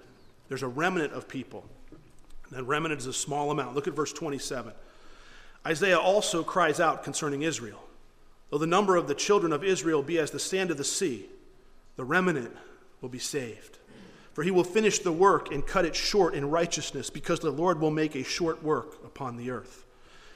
[0.51, 1.63] there's a remnant of people.
[2.51, 3.73] That remnant is a small amount.
[3.73, 4.73] Look at verse 27.
[5.65, 7.81] Isaiah also cries out concerning Israel.
[8.49, 11.27] Though the number of the children of Israel be as the sand of the sea,
[11.95, 12.53] the remnant
[12.99, 13.77] will be saved.
[14.33, 17.79] For he will finish the work and cut it short in righteousness, because the Lord
[17.79, 19.85] will make a short work upon the earth.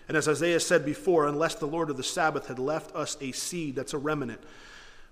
[0.07, 3.33] And as Isaiah said before, unless the Lord of the Sabbath had left us a
[3.33, 4.39] seed that's a remnant,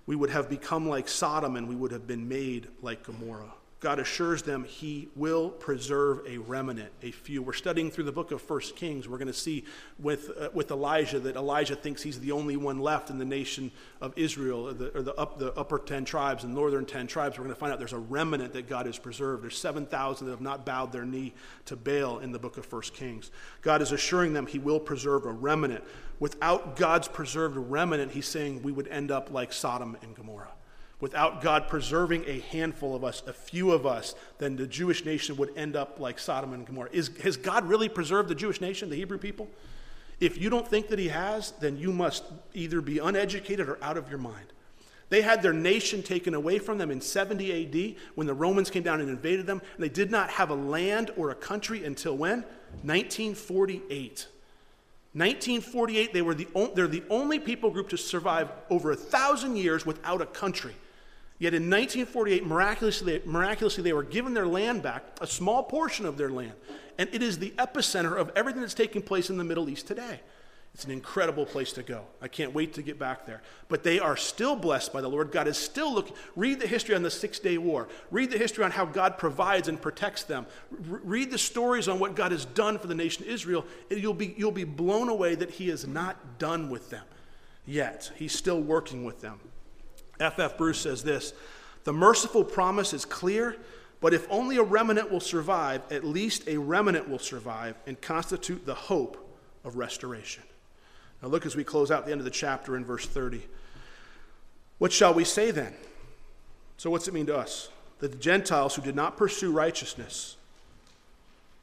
[0.06, 3.52] we would have become like Sodom and we would have been made like Gomorrah.
[3.84, 7.42] God assures them he will preserve a remnant, a few.
[7.42, 9.06] We're studying through the book of First Kings.
[9.06, 9.66] We're going to see
[9.98, 13.70] with, uh, with Elijah that Elijah thinks he's the only one left in the nation
[14.00, 17.36] of Israel, or the, or the, up, the upper 10 tribes and northern 10 tribes.
[17.36, 19.42] We're going to find out there's a remnant that God has preserved.
[19.42, 21.34] There's 7,000 that have not bowed their knee
[21.66, 23.30] to Baal in the book of First Kings.
[23.60, 25.84] God is assuring them he will preserve a remnant.
[26.20, 30.52] Without God's preserved remnant, he's saying we would end up like Sodom and Gomorrah
[31.00, 35.36] without God preserving a handful of us, a few of us, then the Jewish nation
[35.36, 36.90] would end up like Sodom and Gomorrah.
[36.92, 39.48] Is, has God really preserved the Jewish nation, the Hebrew people?
[40.20, 42.24] If you don't think that He has, then you must
[42.54, 44.52] either be uneducated or out of your mind.
[45.10, 48.82] They had their nation taken away from them in 70 AD when the Romans came
[48.82, 52.16] down and invaded them, and they did not have a land or a country until
[52.16, 52.40] when?
[52.82, 54.26] 1948.
[55.12, 59.86] 1948, they were the, they're the only people group to survive over a thousand years
[59.86, 60.74] without a country.
[61.38, 66.16] Yet in 1948, miraculously, miraculously, they were given their land back, a small portion of
[66.16, 66.54] their land.
[66.96, 70.20] And it is the epicenter of everything that's taking place in the Middle East today.
[70.74, 72.02] It's an incredible place to go.
[72.20, 73.42] I can't wait to get back there.
[73.68, 75.30] But they are still blessed by the Lord.
[75.30, 76.16] God is still looking.
[76.34, 77.88] Read the history on the Six Day War.
[78.10, 80.46] Read the history on how God provides and protects them.
[80.70, 83.64] read the stories on what God has done for the nation Israel.
[83.88, 87.04] And you'll be, you'll be blown away that He is not done with them
[87.66, 88.10] yet.
[88.16, 89.38] He's still working with them.
[90.20, 90.38] F.
[90.38, 90.56] F.
[90.56, 91.32] Bruce says this
[91.84, 93.56] The merciful promise is clear,
[94.00, 98.66] but if only a remnant will survive, at least a remnant will survive and constitute
[98.66, 99.16] the hope
[99.64, 100.42] of restoration.
[101.22, 103.42] Now, look as we close out the end of the chapter in verse 30.
[104.78, 105.74] What shall we say then?
[106.76, 107.70] So, what's it mean to us?
[108.00, 110.36] That the Gentiles who did not pursue righteousness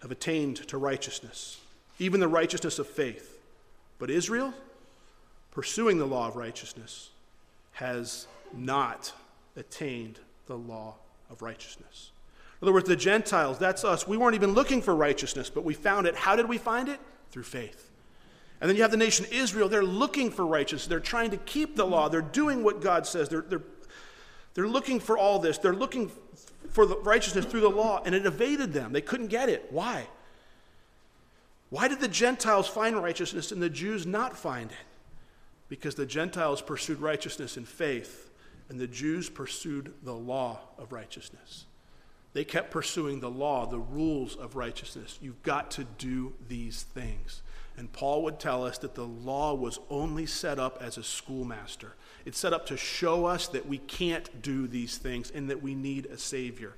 [0.02, 1.60] have attained to righteousness,
[2.00, 3.38] even the righteousness of faith.
[4.00, 4.54] But Israel,
[5.52, 7.12] pursuing the law of righteousness,
[7.74, 9.14] has not
[9.56, 10.96] attained the law
[11.30, 12.12] of righteousness.
[12.62, 14.08] In other words, the Gentiles, that's us.
[14.08, 16.16] We weren't even looking for righteousness, but we found it.
[16.16, 17.00] How did we find it?
[17.32, 17.90] Through faith.
[18.60, 19.68] And then you have the nation Israel.
[19.68, 20.86] They're looking for righteousness.
[20.88, 22.10] They're trying to keep the law.
[22.10, 23.30] They're doing what God says.
[23.30, 23.64] They're, they're,
[24.54, 25.58] they're looking for all this.
[25.58, 26.12] They're looking
[26.70, 28.94] for the righteousness through the law, and it evaded them.
[28.94, 29.68] They couldn't get it.
[29.72, 30.08] Why?
[31.72, 34.78] Why did the Gentiles find righteousness and the Jews not find it?
[35.68, 38.31] Because the Gentiles pursued righteousness in faith
[38.72, 41.66] and the Jews pursued the law of righteousness.
[42.32, 45.20] They kept pursuing the law, the rules of righteousness.
[45.22, 47.42] You've got to do these things.
[47.76, 51.96] And Paul would tell us that the law was only set up as a schoolmaster.
[52.24, 55.76] It's set up to show us that we can't do these things and that we
[55.76, 56.76] need a Savior.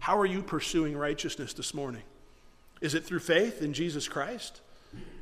[0.00, 2.02] How are you pursuing righteousness this morning?
[2.82, 4.60] Is it through faith in Jesus Christ?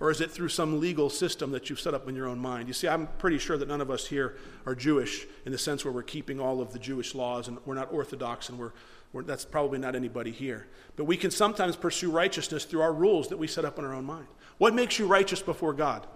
[0.00, 2.68] Or is it through some legal system that you've set up in your own mind?
[2.68, 5.84] You see, I'm pretty sure that none of us here are Jewish in the sense
[5.84, 8.72] where we're keeping all of the Jewish laws and we're not Orthodox and we're,
[9.12, 10.68] we're, that's probably not anybody here.
[10.96, 13.94] But we can sometimes pursue righteousness through our rules that we set up in our
[13.94, 14.28] own mind.
[14.58, 16.06] What makes you righteous before God?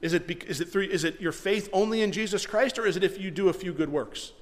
[0.00, 2.96] Is it, is it, through, is it your faith only in Jesus Christ, or is
[2.96, 4.32] it if you do a few good works?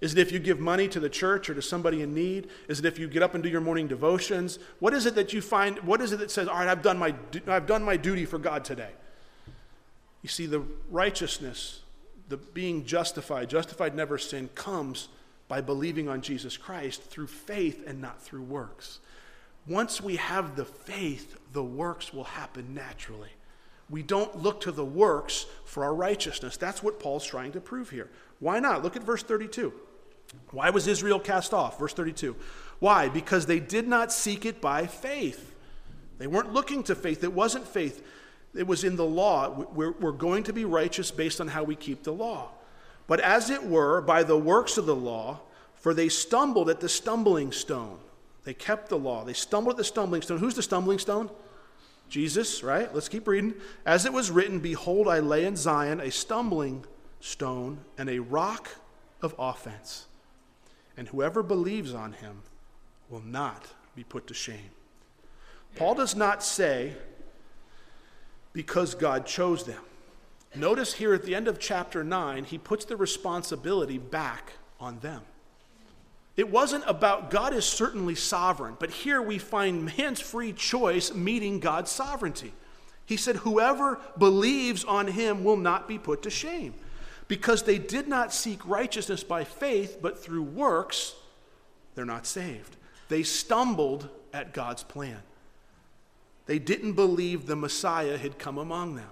[0.00, 2.48] Is it if you give money to the church or to somebody in need?
[2.68, 4.58] Is it if you get up and do your morning devotions?
[4.78, 5.78] What is it that you find?
[5.80, 7.14] What is it that says, all right, I've done my,
[7.46, 8.90] I've done my duty for God today?
[10.22, 11.80] You see, the righteousness,
[12.28, 15.08] the being justified, justified never sin, comes
[15.48, 19.00] by believing on Jesus Christ through faith and not through works.
[19.66, 23.30] Once we have the faith, the works will happen naturally.
[23.90, 26.56] We don't look to the works for our righteousness.
[26.56, 28.08] That's what Paul's trying to prove here.
[28.38, 28.82] Why not?
[28.82, 29.72] Look at verse 32.
[30.50, 31.78] Why was Israel cast off?
[31.78, 32.36] Verse 32.
[32.78, 33.08] Why?
[33.08, 35.54] Because they did not seek it by faith.
[36.18, 37.24] They weren't looking to faith.
[37.24, 38.04] It wasn't faith,
[38.54, 39.66] it was in the law.
[39.72, 42.50] We're, we're going to be righteous based on how we keep the law.
[43.06, 45.40] But as it were, by the works of the law,
[45.74, 47.98] for they stumbled at the stumbling stone.
[48.44, 49.24] They kept the law.
[49.24, 50.38] They stumbled at the stumbling stone.
[50.38, 51.30] Who's the stumbling stone?
[52.08, 52.92] Jesus, right?
[52.92, 53.54] Let's keep reading.
[53.86, 56.84] As it was written, Behold, I lay in Zion a stumbling
[57.20, 58.68] stone and a rock
[59.22, 60.06] of offense,
[61.00, 62.42] and whoever believes on him
[63.08, 64.70] will not be put to shame.
[65.74, 66.92] Paul does not say,
[68.52, 69.80] because God chose them.
[70.54, 75.22] Notice here at the end of chapter 9, he puts the responsibility back on them.
[76.36, 81.60] It wasn't about God is certainly sovereign, but here we find man's free choice meeting
[81.60, 82.52] God's sovereignty.
[83.06, 86.74] He said, Whoever believes on him will not be put to shame.
[87.30, 91.14] Because they did not seek righteousness by faith, but through works,
[91.94, 92.74] they're not saved.
[93.08, 95.22] They stumbled at God's plan.
[96.46, 99.10] They didn't believe the Messiah had come among them.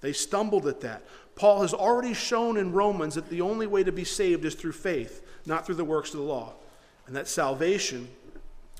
[0.00, 1.02] They stumbled at that.
[1.34, 4.72] Paul has already shown in Romans that the only way to be saved is through
[4.72, 6.54] faith not through the works of the law.
[7.06, 8.08] And that salvation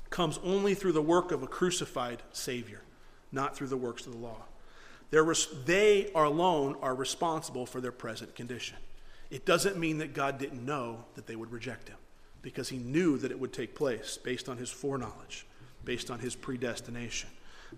[0.09, 2.81] comes only through the work of a crucified Savior,
[3.31, 4.41] not through the works of the law.
[5.23, 8.77] Res- they are alone are responsible for their present condition.
[9.29, 11.97] It doesn't mean that God didn't know that they would reject him,
[12.41, 15.45] because he knew that it would take place based on his foreknowledge,
[15.83, 17.29] based on his predestination.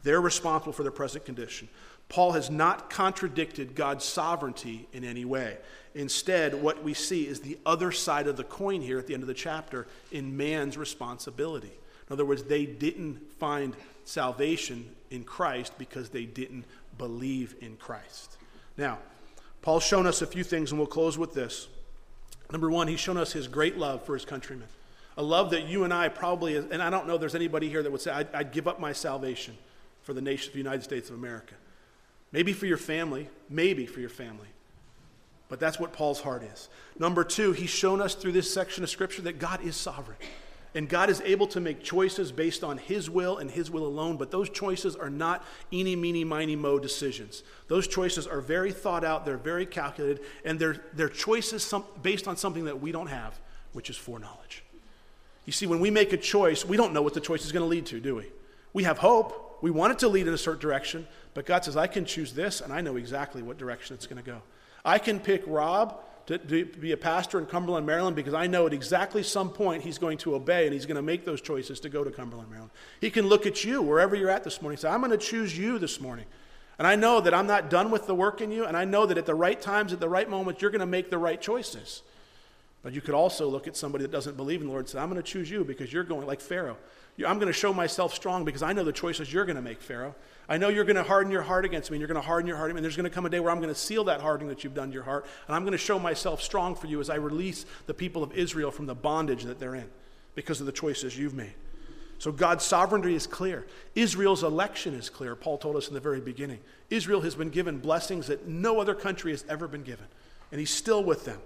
[0.04, 1.70] They're responsible for their present condition.
[2.10, 5.58] Paul has not contradicted God's sovereignty in any way.
[5.96, 9.24] Instead, what we see is the other side of the coin here at the end
[9.24, 11.74] of the chapter in man's responsibility.
[12.08, 13.76] In other words, they didn't find
[14.06, 16.66] salvation in Christ because they didn't
[16.98, 18.38] believe in Christ.
[18.78, 19.00] Now,
[19.62, 21.68] Paul's shown us a few things, and we'll close with this.
[22.52, 24.68] Number one, he's shown us his great love for his countrymen.
[25.18, 27.84] A love that you and I probably, and I don't know if there's anybody here
[27.84, 29.58] that would say, I'd, I'd give up my salvation
[30.04, 31.56] for the nation of the United States of America.
[32.32, 34.48] Maybe for your family, maybe for your family.
[35.50, 36.70] But that's what Paul's heart is.
[37.00, 40.18] Number two, he's shown us through this section of Scripture that God is sovereign.
[40.76, 44.18] And God is able to make choices based on His will and His will alone,
[44.18, 47.44] but those choices are not eeny, meeny, miny, mo decisions.
[47.68, 52.28] Those choices are very thought out, they're very calculated, and they're, they're choices some, based
[52.28, 53.40] on something that we don't have,
[53.74, 54.64] which is foreknowledge.
[55.46, 57.64] You see, when we make a choice, we don't know what the choice is going
[57.64, 58.26] to lead to, do we?
[58.74, 59.60] We have hope.
[59.62, 62.34] We want it to lead in a certain direction, but God says, I can choose
[62.34, 64.42] this, and I know exactly what direction it's going to go.
[64.86, 68.68] I can pick Rob to, to, be a pastor in Cumberland, Maryland, because I know
[68.68, 71.80] at exactly some point he's going to obey and he's going to make those choices
[71.82, 72.72] to go to Cumberland, Maryland.
[73.00, 75.58] He can look at you wherever you're at this morning say, I'm going to choose
[75.58, 76.26] you this morning.
[76.78, 79.06] And I know that I'm not done with the work in you, and I know
[79.06, 81.42] that at the right times, at the right moments, you're going to make the right
[81.42, 82.04] choices.
[82.84, 85.00] But you could also look at somebody that doesn't believe in the Lord and say,
[85.00, 86.78] I'm going to choose you because you're going like Pharaoh.
[87.26, 89.82] I'm going to show myself strong because I know the choices you're going to make,
[89.82, 90.14] Pharaoh.
[90.50, 92.48] I know you're going to harden your heart against me, and you're going to harden
[92.48, 94.22] your heart, and there's going to come a day where I'm going to seal that
[94.22, 96.88] hardening that you've done to your heart, and I'm going to show myself strong for
[96.88, 99.90] you as I release the people of Israel from the bondage that they're in
[100.36, 101.54] because of the choices you've made.
[102.20, 103.68] So God's sovereignty is clear.
[103.94, 105.36] Israel's election is clear.
[105.36, 106.60] Paul told us in the very beginning.
[106.90, 110.06] Israel has been given blessings that no other country has ever been given,
[110.52, 111.40] and he's still with them.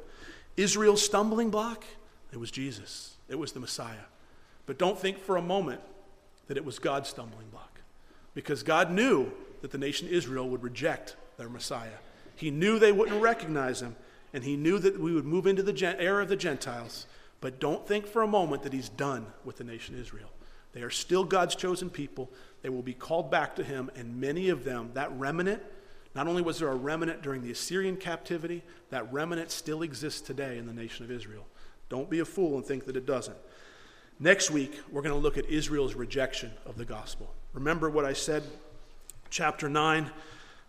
[0.58, 1.84] Israel's stumbling block,
[2.32, 3.16] it was Jesus.
[3.30, 3.96] It was the Messiah.
[4.66, 5.82] But don't think for a moment
[6.48, 7.71] that it was God's stumbling block
[8.34, 12.00] because God knew that the nation Israel would reject their Messiah.
[12.36, 13.96] He knew they wouldn't recognize him,
[14.34, 17.06] and he knew that we would move into the era of the Gentiles.
[17.40, 20.30] But don't think for a moment that he's done with the nation Israel.
[20.74, 22.32] They are still God's chosen people.
[22.62, 25.62] They will be called back to him, and many of them, that remnant,
[26.16, 30.58] not only was there a remnant during the Assyrian captivity, that remnant still exists today
[30.58, 31.46] in the nation of Israel.
[31.90, 33.38] Don't be a fool and think that it doesn't.
[34.20, 37.34] Next week, we're going to look at Israel's rejection of the gospel.
[37.54, 38.44] Remember what I said?
[39.30, 40.10] Chapter 9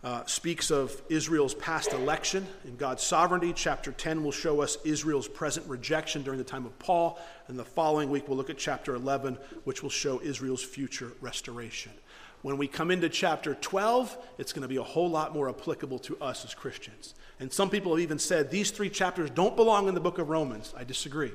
[0.03, 3.53] uh, speaks of Israel's past election and God's sovereignty.
[3.55, 7.17] Chapter 10 will show us Israel's present rejection during the time of Paul.
[7.47, 11.93] And the following week, we'll look at chapter 11, which will show Israel's future restoration.
[12.41, 15.99] When we come into chapter 12, it's going to be a whole lot more applicable
[15.99, 17.15] to us as Christians.
[17.39, 20.27] And some people have even said these three chapters don't belong in the book of
[20.27, 20.73] Romans.
[20.75, 21.31] I disagree.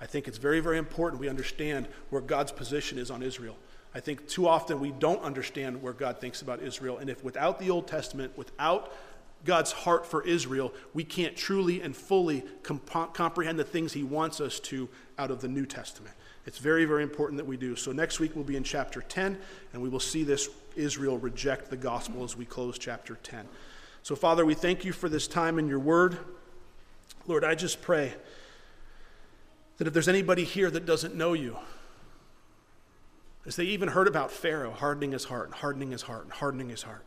[0.00, 3.56] I think it's very, very important we understand where God's position is on Israel.
[3.94, 6.98] I think too often we don't understand where God thinks about Israel.
[6.98, 8.92] And if without the Old Testament, without
[9.44, 14.40] God's heart for Israel, we can't truly and fully comp- comprehend the things He wants
[14.40, 14.88] us to
[15.18, 16.14] out of the New Testament.
[16.46, 17.76] It's very, very important that we do.
[17.76, 19.38] So next week we'll be in chapter 10,
[19.72, 23.46] and we will see this Israel reject the gospel as we close chapter 10.
[24.02, 26.18] So, Father, we thank you for this time in your word.
[27.26, 28.14] Lord, I just pray
[29.78, 31.56] that if there's anybody here that doesn't know you,
[33.44, 36.68] as they even heard about Pharaoh hardening his heart and hardening his heart and hardening
[36.68, 37.04] his heart,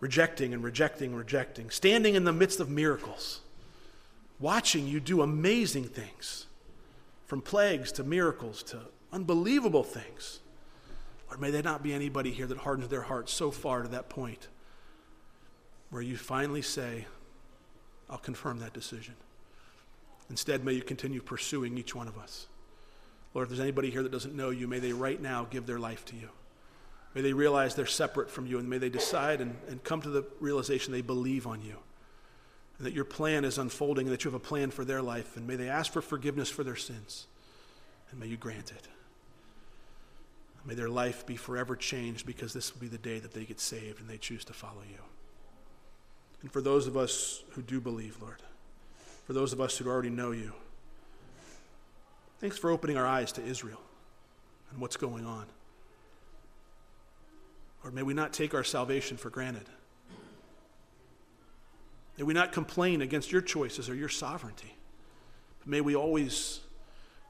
[0.00, 3.40] rejecting and rejecting and rejecting, standing in the midst of miracles,
[4.38, 6.46] watching you do amazing things,
[7.26, 8.78] from plagues to miracles to
[9.12, 10.40] unbelievable things.
[11.30, 14.08] Or may there not be anybody here that hardens their heart so far to that
[14.08, 14.48] point
[15.90, 17.06] where you finally say,
[18.08, 19.14] I'll confirm that decision.
[20.30, 22.47] Instead, may you continue pursuing each one of us.
[23.38, 25.78] Lord, if there's anybody here that doesn't know you, may they right now give their
[25.78, 26.28] life to you.
[27.14, 30.08] May they realize they're separate from you, and may they decide and, and come to
[30.08, 31.76] the realization they believe on you,
[32.78, 35.36] and that your plan is unfolding, and that you have a plan for their life,
[35.36, 37.28] and may they ask for forgiveness for their sins,
[38.10, 38.88] and may you grant it.
[40.64, 43.60] May their life be forever changed because this will be the day that they get
[43.60, 44.98] saved and they choose to follow you.
[46.42, 48.42] And for those of us who do believe, Lord,
[49.26, 50.54] for those of us who already know you.
[52.40, 53.80] Thanks for opening our eyes to Israel
[54.70, 55.46] and what's going on.
[57.84, 59.68] Or may we not take our salvation for granted.
[62.16, 64.74] May we not complain against your choices or your sovereignty.
[65.60, 66.60] But may we always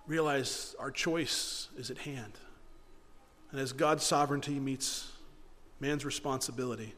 [0.07, 2.33] realize our choice is at hand.
[3.51, 5.13] And as God's sovereignty meets
[5.81, 6.95] man's responsibility,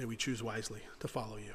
[0.00, 1.54] May we choose wisely to follow you.